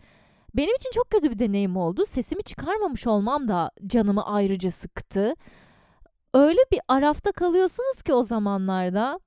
[0.55, 2.07] Benim için çok kötü bir deneyim oldu.
[2.07, 5.35] Sesimi çıkarmamış olmam da canımı ayrıca sıktı.
[6.35, 9.20] Öyle bir arafta kalıyorsunuz ki o zamanlarda.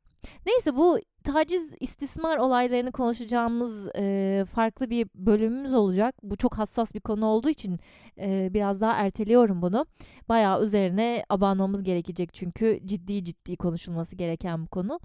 [0.45, 6.15] Neyse bu taciz istismar olaylarını konuşacağımız e, farklı bir bölümümüz olacak.
[6.24, 7.80] Bu çok hassas bir konu olduğu için
[8.17, 9.86] e, biraz daha erteliyorum bunu.
[10.30, 14.99] Bayağı üzerine abanmamız gerekecek çünkü ciddi ciddi konuşulması gereken bu konu.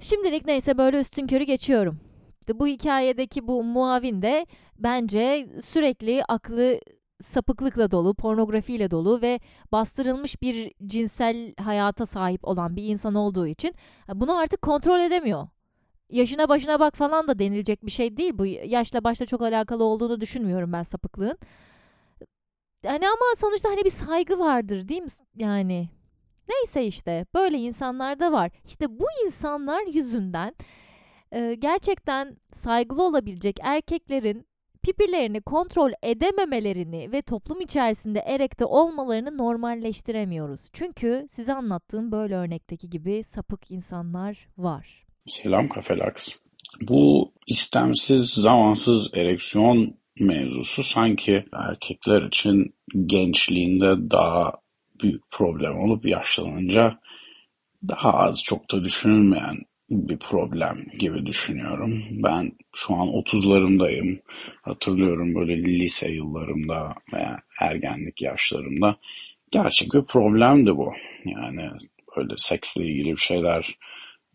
[0.00, 2.00] Şimdilik neyse böyle üstün körü geçiyorum.
[2.40, 4.46] İşte bu hikayedeki bu muavin de
[4.78, 6.80] bence sürekli aklı
[7.22, 9.40] sapıklıkla dolu, pornografiyle dolu ve
[9.72, 13.74] bastırılmış bir cinsel hayata sahip olan bir insan olduğu için
[14.14, 15.48] bunu artık kontrol edemiyor.
[16.10, 18.46] Yaşına başına bak falan da denilecek bir şey değil bu.
[18.46, 21.38] Yaşla başta çok alakalı olduğunu düşünmüyorum ben sapıklığın.
[22.82, 25.08] Yani ama sonuçta hani bir saygı vardır değil mi?
[25.36, 25.88] Yani
[26.48, 28.50] neyse işte böyle insanlar da var.
[28.66, 30.54] İşte bu insanlar yüzünden
[31.58, 34.46] gerçekten saygılı olabilecek erkeklerin
[34.84, 40.60] pipilerini kontrol edememelerini ve toplum içerisinde erekte olmalarını normalleştiremiyoruz.
[40.72, 45.04] Çünkü size anlattığım böyle örnekteki gibi sapık insanlar var.
[45.26, 46.28] Selam Kafelaks.
[46.80, 52.74] Bu istemsiz, zamansız ereksiyon mevzusu sanki erkekler için
[53.06, 54.52] gençliğinde daha
[55.02, 56.98] büyük problem olup yaşlanınca
[57.88, 59.56] daha az çok da düşünülmeyen
[59.92, 62.04] bir problem gibi düşünüyorum.
[62.10, 64.18] Ben şu an 30'larımdayım.
[64.62, 68.96] Hatırlıyorum böyle lise yıllarımda veya ergenlik yaşlarımda
[69.50, 70.92] gerçek bir problemdi bu.
[71.24, 71.70] Yani
[72.16, 73.76] böyle seksle ilgili bir şeyler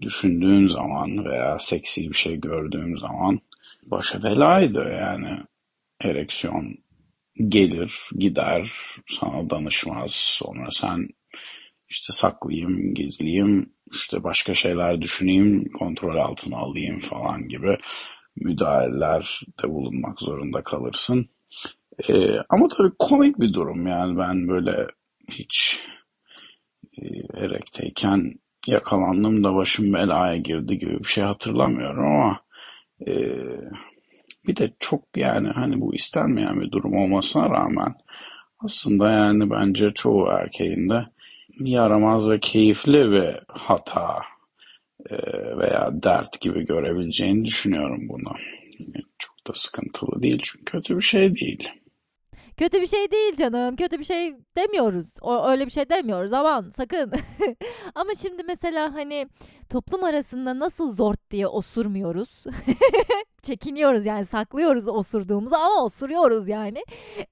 [0.02, 3.40] düşündüğüm zaman veya seksi bir şey gördüğüm zaman
[3.84, 5.40] başa belaydı yani
[6.02, 6.76] ereksiyon
[7.48, 8.72] gelir gider
[9.10, 11.08] sana danışmaz sonra sen
[11.90, 17.78] işte saklayayım gizleyeyim işte başka şeyler düşüneyim kontrol altına alayım falan gibi
[18.36, 21.30] müdahaleler de bulunmak zorunda kalırsın.
[22.10, 24.88] Ee, ama tabii komik bir durum yani ben böyle
[25.32, 25.84] hiç
[26.98, 28.34] e, erekteyken
[28.68, 32.42] yakalandım da başım belaya girdi gibi bir şey hatırlamıyorum ama
[33.08, 33.14] e,
[34.48, 37.96] bir de çok yani hani bu istenmeyen bir durum olmasına rağmen
[38.60, 41.06] aslında yani bence çoğu erkeğin de
[41.60, 44.22] yaramaz ve keyifli bir hata
[45.10, 45.18] e,
[45.58, 48.34] veya dert gibi görebileceğini düşünüyorum bunu.
[49.20, 51.70] Çok da sıkıntılı değil çünkü kötü bir şey değil.
[52.58, 53.76] Kötü bir şey değil canım.
[53.76, 55.16] Kötü bir şey demiyoruz.
[55.22, 56.34] O, öyle bir şey demiyoruz.
[56.34, 57.12] Aman sakın.
[57.96, 59.28] Ama şimdi mesela hani
[59.70, 62.44] toplum arasında nasıl zort diye osurmuyoruz.
[63.42, 66.84] Çekiniyoruz yani saklıyoruz osurduğumuzu ama osuruyoruz yani.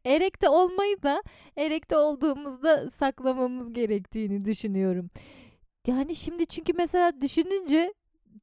[0.06, 1.24] Erekte olmayı da
[1.58, 5.10] erekte olduğumuzda saklamamız gerektiğini düşünüyorum.
[5.88, 7.94] Yani şimdi çünkü mesela düşününce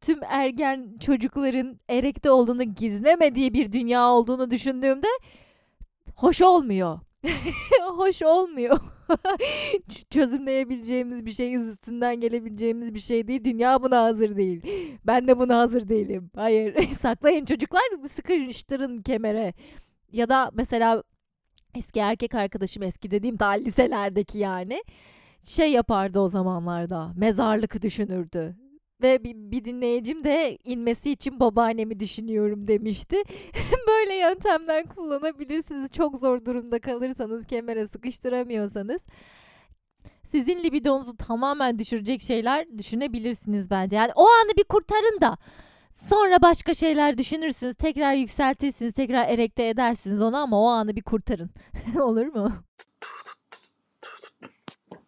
[0.00, 5.08] tüm ergen çocukların erekte olduğunu gizlemediği bir dünya olduğunu düşündüğümde
[6.14, 7.00] hoş olmuyor.
[7.82, 8.78] hoş olmuyor.
[10.10, 13.44] Çözümleyebileceğimiz bir şey, üstünden gelebileceğimiz bir şey değil.
[13.44, 14.62] Dünya buna hazır değil.
[15.06, 16.30] Ben de buna hazır değilim.
[16.36, 16.88] Hayır.
[17.00, 17.82] Saklayın çocuklar,
[18.16, 19.54] sıkıştırın kemere.
[20.12, 21.02] Ya da mesela
[21.74, 24.82] eski erkek arkadaşım eski dediğim daha liselerdeki yani
[25.44, 27.12] şey yapardı o zamanlarda.
[27.16, 28.56] Mezarlık düşünürdü.
[29.02, 33.16] Ve bir, bir dinleyicim de inmesi için babaannemi düşünüyorum demişti.
[33.88, 35.90] Böyle yöntemler kullanabilirsiniz.
[35.90, 39.06] Çok zor durumda kalırsanız, kemere sıkıştıramıyorsanız.
[40.24, 43.96] Sizin libidonuzu tamamen düşürecek şeyler düşünebilirsiniz bence.
[43.96, 45.38] Yani o anı bir kurtarın da
[45.92, 47.76] sonra başka şeyler düşünürsünüz.
[47.76, 51.50] Tekrar yükseltirsiniz, tekrar erekte edersiniz onu ama o anı bir kurtarın.
[52.00, 52.52] Olur mu?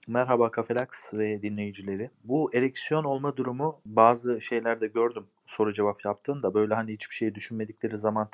[0.09, 2.11] Merhaba Kafelax ve dinleyicileri.
[2.25, 7.99] Bu ereksiyon olma durumu bazı şeylerde gördüm soru cevap yaptığında böyle hani hiçbir şey düşünmedikleri
[7.99, 8.29] zaman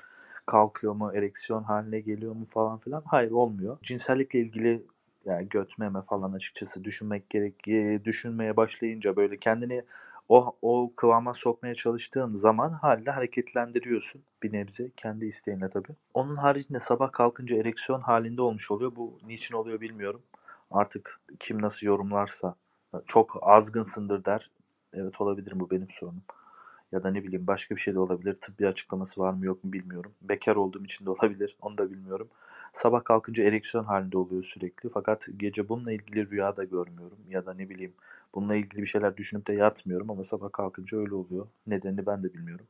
[0.46, 3.02] kalkıyor mu, ereksiyon haline geliyor mu falan filan.
[3.06, 3.78] Hayır olmuyor.
[3.82, 4.82] Cinsellikle ilgili
[5.24, 9.82] yani göt meme falan açıkçası düşünmek gerek e, düşünmeye başlayınca böyle kendini
[10.28, 15.92] o, o kıvama sokmaya çalıştığın zaman halde hareketlendiriyorsun bir nebze kendi isteğinle tabii.
[16.14, 18.96] Onun haricinde sabah kalkınca ereksiyon halinde olmuş oluyor.
[18.96, 20.22] Bu niçin oluyor bilmiyorum.
[20.70, 22.54] Artık kim nasıl yorumlarsa
[23.06, 24.50] çok azgınsındır der.
[24.92, 26.22] Evet olabilir bu benim sorunum.
[26.92, 28.34] Ya da ne bileyim başka bir şey de olabilir.
[28.40, 30.12] Tıbbi açıklaması var mı yok mu bilmiyorum.
[30.22, 31.56] Bekar olduğum için de olabilir.
[31.60, 32.28] Onu da bilmiyorum.
[32.72, 34.88] Sabah kalkınca ereksiyon halinde oluyor sürekli.
[34.88, 37.18] Fakat gece bununla ilgili rüya da görmüyorum.
[37.28, 37.92] Ya da ne bileyim
[38.34, 41.46] bununla ilgili bir şeyler düşünüp de yatmıyorum ama sabah kalkınca öyle oluyor.
[41.66, 42.66] Nedenini ben de bilmiyorum.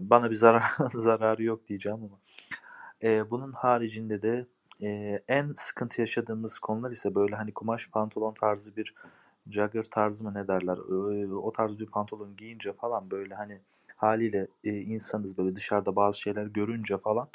[0.00, 0.62] Bana bir zarar,
[0.94, 2.18] zararı yok diyeceğim ama.
[3.02, 4.46] Ee, bunun haricinde de
[4.82, 8.94] e, en sıkıntı yaşadığımız konular ise böyle hani kumaş pantolon tarzı bir
[9.50, 10.78] jogger tarzı mı ne derler
[11.32, 13.58] o tarz bir pantolon giyince falan böyle hani
[13.96, 17.28] haliyle e, insanız böyle dışarıda bazı şeyler görünce falan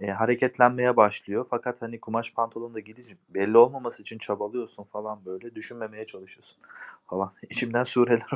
[0.00, 1.46] e, hareketlenmeye başlıyor.
[1.50, 6.58] Fakat hani kumaş pantolonda gidici belli olmaması için çabalıyorsun falan böyle düşünmemeye çalışıyorsun
[7.06, 7.32] falan.
[7.50, 8.26] İçimden sureler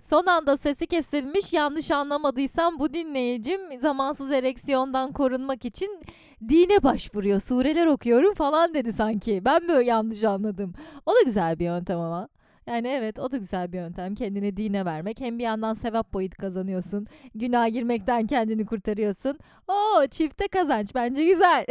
[0.00, 6.00] Son anda sesi kesilmiş yanlış anlamadıysam bu dinleyicim zamansız ereksiyondan korunmak için
[6.48, 7.40] dine başvuruyor.
[7.40, 9.44] Sureler okuyorum falan dedi sanki.
[9.44, 10.72] Ben böyle yanlış anladım.
[11.06, 12.28] O da güzel bir yöntem ama.
[12.66, 14.14] Yani evet o da güzel bir yöntem.
[14.14, 15.20] Kendini dine vermek.
[15.20, 17.06] Hem bir yandan sevap boyut kazanıyorsun.
[17.34, 19.38] Günah girmekten kendini kurtarıyorsun.
[19.68, 21.66] Oo çifte kazanç bence güzel.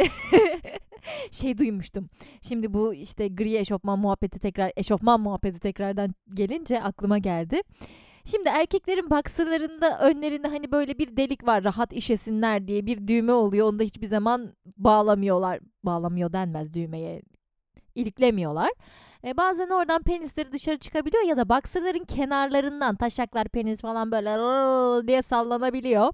[1.30, 2.08] şey duymuştum.
[2.40, 7.60] Şimdi bu işte gri eşofman muhabbeti tekrar eşofman muhabbeti tekrardan gelince aklıma geldi.
[8.26, 13.68] Şimdi erkeklerin baksırlarında önlerinde hani böyle bir delik var rahat işesinler diye bir düğme oluyor.
[13.68, 15.60] Onu da hiçbir zaman bağlamıyorlar.
[15.82, 17.22] Bağlamıyor denmez düğmeye.
[17.94, 18.70] İliklemiyorlar.
[19.24, 24.28] E, bazen oradan penisleri dışarı çıkabiliyor ya da baksırların kenarlarından taşaklar penis falan böyle
[25.08, 26.12] diye sallanabiliyor.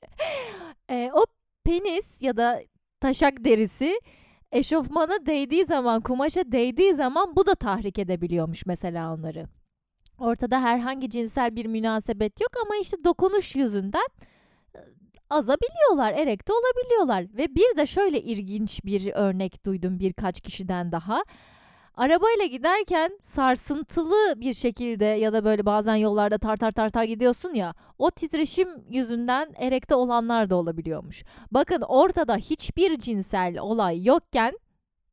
[0.90, 1.26] e, o
[1.64, 2.60] penis ya da
[3.00, 4.00] taşak derisi
[4.52, 9.61] eşofmana değdiği zaman, kumaşa değdiği zaman bu da tahrik edebiliyormuş mesela onları.
[10.22, 14.08] Ortada herhangi cinsel bir münasebet yok ama işte dokunuş yüzünden
[15.30, 17.36] azabiliyorlar, erekte olabiliyorlar.
[17.36, 21.24] Ve bir de şöyle ilginç bir örnek duydum birkaç kişiden daha.
[21.96, 27.54] Arabayla giderken sarsıntılı bir şekilde ya da böyle bazen yollarda tar tar tar tar gidiyorsun
[27.54, 31.24] ya o titreşim yüzünden erekte olanlar da olabiliyormuş.
[31.50, 34.54] Bakın ortada hiçbir cinsel olay yokken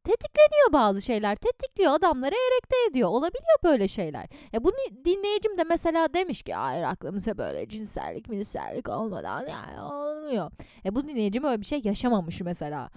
[0.10, 1.36] tetikleniyor bazı şeyler.
[1.36, 3.10] Tetikliyor adamları erekte ediyor.
[3.10, 4.28] Olabiliyor böyle şeyler.
[4.54, 10.52] E bunu dinleyicim de mesela demiş ki hayır aklımıza böyle cinsellik minsellik olmadan yani olmuyor.
[10.86, 12.90] E bu dinleyicim öyle bir şey yaşamamış mesela.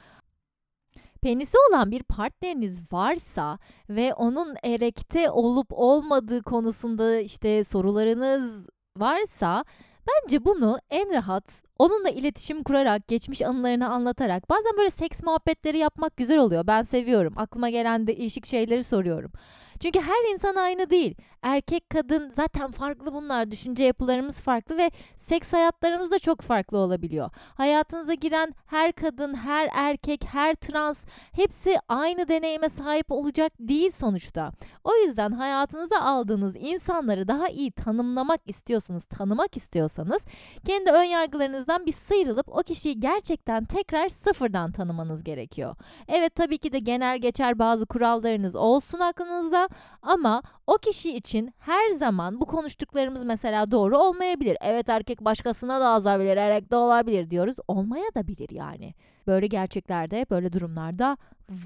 [1.22, 3.58] Penisi olan bir partneriniz varsa
[3.88, 9.64] ve onun erekte olup olmadığı konusunda işte sorularınız varsa
[10.08, 16.16] bence bunu en rahat onunla iletişim kurarak, geçmiş anılarını anlatarak bazen böyle seks muhabbetleri yapmak
[16.16, 16.66] güzel oluyor.
[16.66, 17.32] Ben seviyorum.
[17.36, 19.32] Aklıma gelen de değişik şeyleri soruyorum.
[19.80, 21.14] Çünkü her insan aynı değil.
[21.42, 23.50] Erkek kadın zaten farklı bunlar.
[23.50, 27.30] Düşünce yapılarımız farklı ve seks hayatlarımız da çok farklı olabiliyor.
[27.54, 34.52] Hayatınıza giren her kadın, her erkek, her trans hepsi aynı deneyime sahip olacak değil sonuçta.
[34.84, 40.24] O yüzden hayatınıza aldığınız insanları daha iyi tanımlamak istiyorsanız, tanımak istiyorsanız
[40.66, 45.76] kendi ön yargılarınızdan bir sıyrılıp o kişiyi gerçekten tekrar sıfırdan tanımanız gerekiyor.
[46.08, 49.68] Evet tabii ki de genel geçer bazı kurallarınız olsun aklınızda
[50.02, 54.56] ama o kişi için her zaman bu konuştuklarımız mesela doğru olmayabilir.
[54.60, 57.56] Evet erkek başkasına da azabilir, erek de olabilir diyoruz.
[57.68, 58.94] Olmaya da bilir yani.
[59.26, 61.16] Böyle gerçeklerde, böyle durumlarda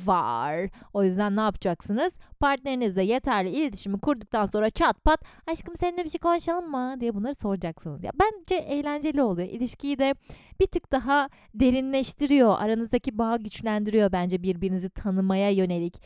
[0.06, 0.70] var.
[0.92, 2.14] O yüzden ne yapacaksınız?
[2.40, 7.34] Partnerinizle yeterli iletişimi kurduktan sonra çat pat aşkım seninle bir şey konuşalım mı diye bunları
[7.34, 8.04] soracaksınız.
[8.04, 9.48] Ya bence eğlenceli oluyor.
[9.48, 10.14] İlişkiyi de
[10.60, 12.54] bir tık daha derinleştiriyor.
[12.58, 16.02] Aranızdaki bağı güçlendiriyor bence birbirinizi tanımaya yönelik.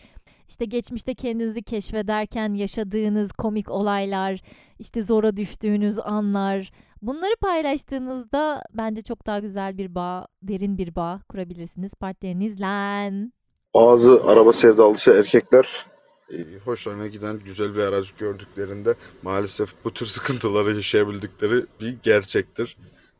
[0.50, 4.40] İşte geçmişte kendinizi keşfederken yaşadığınız komik olaylar,
[4.78, 6.70] işte zora düştüğünüz anlar,
[7.02, 13.30] bunları paylaştığınızda bence çok daha güzel bir bağ, derin bir bağ kurabilirsiniz partnerinizle.
[13.74, 15.86] Bazı araba sevdalısı erkekler
[16.30, 22.76] e, hoşlarına giden güzel bir araç gördüklerinde maalesef bu tür sıkıntıları yaşayabildikleri bir gerçektir.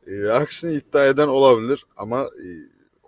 [0.07, 2.49] E, aksini iddia eden olabilir ama e,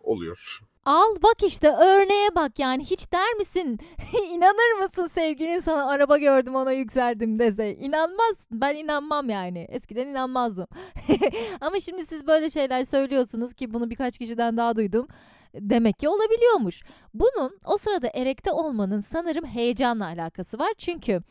[0.02, 0.60] oluyor.
[0.84, 3.78] Al bak işte örneğe bak yani hiç der misin?
[4.30, 7.76] İnanır mısın sevgilin sana araba gördüm ona yükseldim dese?
[7.76, 8.46] İnanmazsın.
[8.50, 9.66] Ben inanmam yani.
[9.70, 10.66] Eskiden inanmazdım.
[11.60, 15.08] Ama şimdi siz böyle şeyler söylüyorsunuz ki bunu birkaç kişiden daha duydum.
[15.54, 16.82] Demek ki olabiliyormuş.
[17.14, 20.72] Bunun o sırada erekte olmanın sanırım heyecanla alakası var.
[20.78, 21.22] Çünkü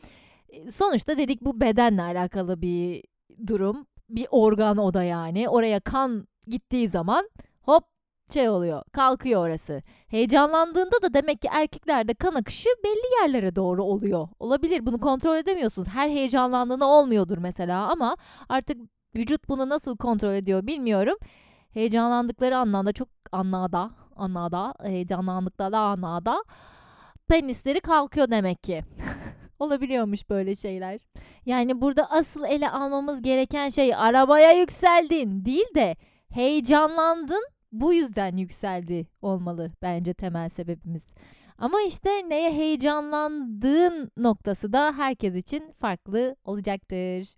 [0.48, 3.04] e, sonuçta dedik bu bedenle alakalı bir
[3.46, 3.86] durum.
[4.08, 5.48] Bir organ o da yani.
[5.48, 7.30] Oraya kan gittiği zaman
[7.62, 7.91] hop
[8.32, 9.82] şey oluyor kalkıyor orası.
[10.08, 14.28] Heyecanlandığında da demek ki erkeklerde kan akışı belli yerlere doğru oluyor.
[14.40, 15.88] Olabilir bunu kontrol edemiyorsunuz.
[15.88, 18.16] Her heyecanlandığında olmuyordur mesela ama
[18.48, 18.76] artık
[19.16, 21.14] vücut bunu nasıl kontrol ediyor bilmiyorum.
[21.70, 26.44] Heyecanlandıkları anlamda çok anlada anlada heyecanlandıkları anlada
[27.28, 28.82] penisleri kalkıyor demek ki.
[29.58, 31.00] Olabiliyormuş böyle şeyler.
[31.46, 35.96] Yani burada asıl ele almamız gereken şey arabaya yükseldin değil de
[36.30, 41.02] heyecanlandın bu yüzden yükseldi olmalı bence temel sebebimiz.
[41.58, 47.28] Ama işte neye heyecanlandığın noktası da herkes için farklı olacaktır.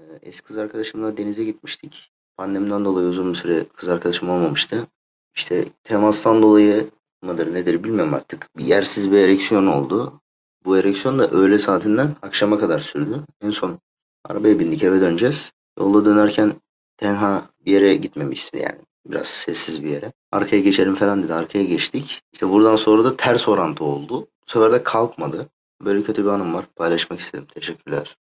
[0.00, 2.12] Ee, Eski kız arkadaşımla denize gitmiştik.
[2.36, 4.86] Pandemiden dolayı uzun bir süre kız arkadaşım olmamıştı.
[5.34, 6.90] İşte temastan dolayı
[7.22, 8.48] mıdır nedir bilmiyorum artık.
[8.56, 10.20] Bir yersiz bir ereksiyon oldu.
[10.64, 13.24] Bu ereksiyon da öğle saatinden akşama kadar sürdü.
[13.40, 13.78] En son
[14.24, 15.52] arabaya bindik eve döneceğiz.
[15.78, 16.54] Yolda dönerken
[16.96, 18.78] tenha bir yere gitmemi istedi yani.
[19.10, 20.12] Biraz sessiz bir yere.
[20.32, 21.34] Arkaya geçelim falan dedi.
[21.34, 22.22] Arkaya geçtik.
[22.32, 24.20] İşte buradan sonra da ters orantı oldu.
[24.20, 25.48] Bu sefer de kalkmadı.
[25.84, 26.66] Böyle kötü bir anım var.
[26.76, 27.46] Paylaşmak istedim.
[27.54, 28.16] Teşekkürler.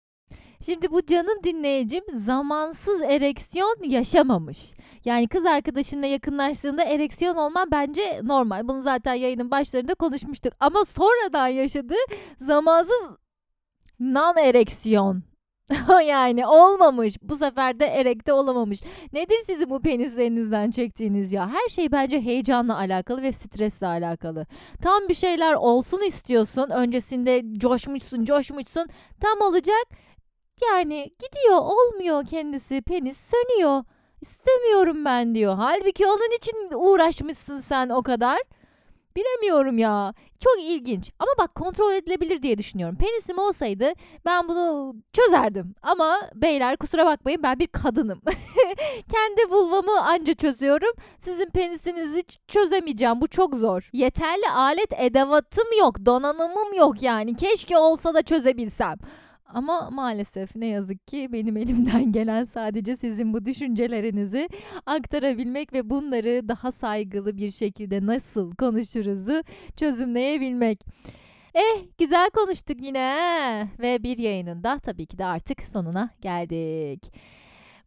[0.65, 4.73] Şimdi bu canım dinleyicim zamansız ereksiyon yaşamamış.
[5.05, 8.67] Yani kız arkadaşınla yakınlaştığında ereksiyon olman bence normal.
[8.67, 10.53] Bunu zaten yayının başlarında konuşmuştuk.
[10.59, 12.03] Ama sonradan yaşadığı
[12.41, 13.01] zamansız
[13.99, 15.23] non ereksiyon.
[16.05, 17.17] yani olmamış.
[17.21, 18.81] Bu sefer de erekte olamamış.
[19.13, 21.49] Nedir sizin bu penislerinizden çektiğiniz ya?
[21.49, 24.45] Her şey bence heyecanla alakalı ve stresle alakalı.
[24.81, 26.69] Tam bir şeyler olsun istiyorsun.
[26.69, 28.87] Öncesinde coşmuşsun, coşmuşsun.
[29.21, 29.85] Tam olacak.
[30.71, 32.81] Yani gidiyor, olmuyor kendisi.
[32.81, 33.83] Penis sönüyor.
[34.21, 35.55] İstemiyorum ben diyor.
[35.55, 38.37] Halbuki onun için uğraşmışsın sen o kadar.
[39.15, 40.13] Bilemiyorum ya.
[40.39, 41.11] Çok ilginç.
[41.19, 42.97] Ama bak kontrol edilebilir diye düşünüyorum.
[42.99, 43.93] Penisim olsaydı
[44.25, 45.75] ben bunu çözerdim.
[45.81, 48.21] Ama beyler kusura bakmayın ben bir kadınım.
[49.11, 50.91] Kendi vulvamı anca çözüyorum.
[51.19, 53.21] Sizin penisinizi çözemeyeceğim.
[53.21, 53.89] Bu çok zor.
[53.93, 56.05] Yeterli alet edevatım yok.
[56.05, 57.35] Donanımım yok yani.
[57.35, 58.97] Keşke olsa da çözebilsem.
[59.53, 64.49] Ama maalesef ne yazık ki benim elimden gelen sadece sizin bu düşüncelerinizi
[64.85, 69.43] aktarabilmek ve bunları daha saygılı bir şekilde nasıl konuşuruzu
[69.77, 70.85] çözümleyebilmek.
[71.53, 73.17] Eh güzel konuştuk yine
[73.79, 77.13] ve bir yayının da tabii ki de artık sonuna geldik.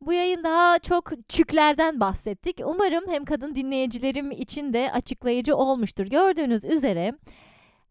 [0.00, 2.60] Bu yayın daha çok çüklerden bahsettik.
[2.64, 6.06] Umarım hem kadın dinleyicilerim için de açıklayıcı olmuştur.
[6.06, 7.12] Gördüğünüz üzere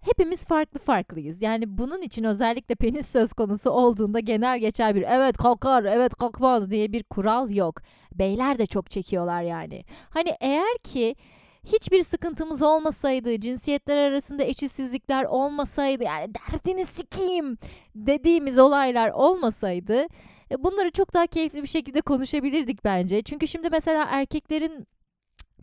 [0.06, 1.42] hepimiz farklı farklıyız.
[1.42, 6.72] Yani bunun için özellikle penis söz konusu olduğunda genel geçer bir evet kalkar, evet kalkmaz
[6.72, 7.82] diye bir kural yok.
[8.14, 9.86] Beyler de çok çekiyorlar yani.
[10.10, 11.16] Hani eğer ki
[11.66, 17.58] hiçbir sıkıntımız olmasaydı, cinsiyetler arasında eşitsizlikler olmasaydı, yani derdini sikeyim
[17.96, 20.08] dediğimiz olaylar olmasaydı
[20.52, 23.22] e, bunları çok daha keyifli bir şekilde konuşabilirdik bence.
[23.22, 24.88] Çünkü şimdi mesela erkeklerin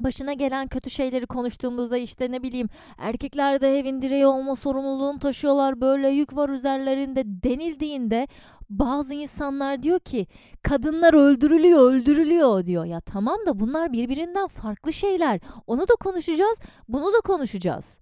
[0.05, 5.81] başına gelen kötü şeyleri konuştuğumuzda işte ne bileyim erkekler de evin direği olma sorumluluğunu taşıyorlar
[5.81, 8.29] böyle yük var üzerlerinde denildiğinde
[8.71, 10.27] bazı insanlar diyor ki
[10.63, 12.85] kadınlar öldürülüyor öldürülüyor diyor.
[12.85, 15.41] Ya tamam da bunlar birbirinden farklı şeyler.
[15.67, 17.99] Onu da konuşacağız bunu da konuşacağız.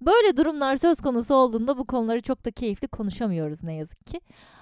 [0.00, 4.20] Böyle durumlar söz konusu olduğunda bu konuları çok da keyifli konuşamıyoruz ne yazık ki.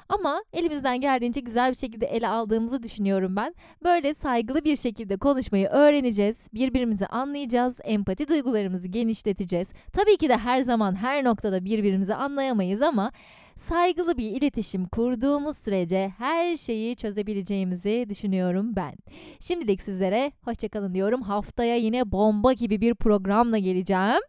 [0.08, 3.54] Ama elimizden geldiğince güzel bir şekilde ele aldığımızı düşünüyorum ben.
[3.84, 6.40] Böyle saygılı bir şekilde konuşmayı öğreneceğiz.
[6.54, 7.78] Birbirimizi anlayacağız.
[7.84, 9.68] Empati duygularımızı genişleteceğiz.
[9.92, 13.12] Tabii ki de her zaman her noktada birbirimizi anlayamayız ama
[13.56, 18.94] saygılı bir iletişim kurduğumuz sürece her şeyi çözebileceğimizi düşünüyorum ben.
[19.40, 21.22] Şimdilik sizlere hoşçakalın diyorum.
[21.22, 24.20] Haftaya yine bomba gibi bir programla geleceğim.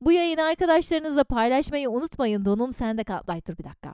[0.00, 2.44] Bu yayını arkadaşlarınızla paylaşmayı unutmayın.
[2.44, 3.20] Donum sende kal.
[3.28, 3.92] Ay dur bir dakika.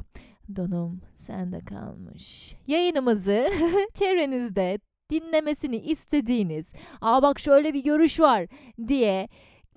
[0.56, 2.56] Donum sende kalmış.
[2.66, 3.48] Yayınımızı
[3.94, 4.78] çevrenizde
[5.10, 8.46] dinlemesini istediğiniz, aa bak şöyle bir görüş var
[8.88, 9.28] diye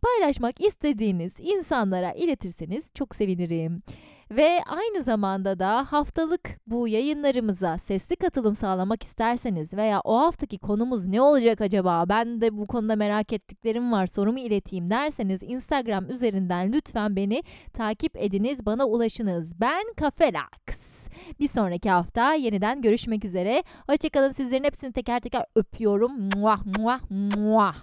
[0.01, 3.81] paylaşmak istediğiniz insanlara iletirseniz çok sevinirim.
[4.31, 11.05] Ve aynı zamanda da haftalık bu yayınlarımıza sesli katılım sağlamak isterseniz veya o haftaki konumuz
[11.05, 16.73] ne olacak acaba ben de bu konuda merak ettiklerim var sorumu ileteyim derseniz Instagram üzerinden
[16.73, 19.61] lütfen beni takip ediniz bana ulaşınız.
[19.61, 21.07] Ben Kafelax.
[21.39, 23.63] Bir sonraki hafta yeniden görüşmek üzere.
[23.89, 26.11] Hoşçakalın sizlerin hepsini teker teker öpüyorum.
[26.35, 26.99] Muah muah
[27.35, 27.75] muah.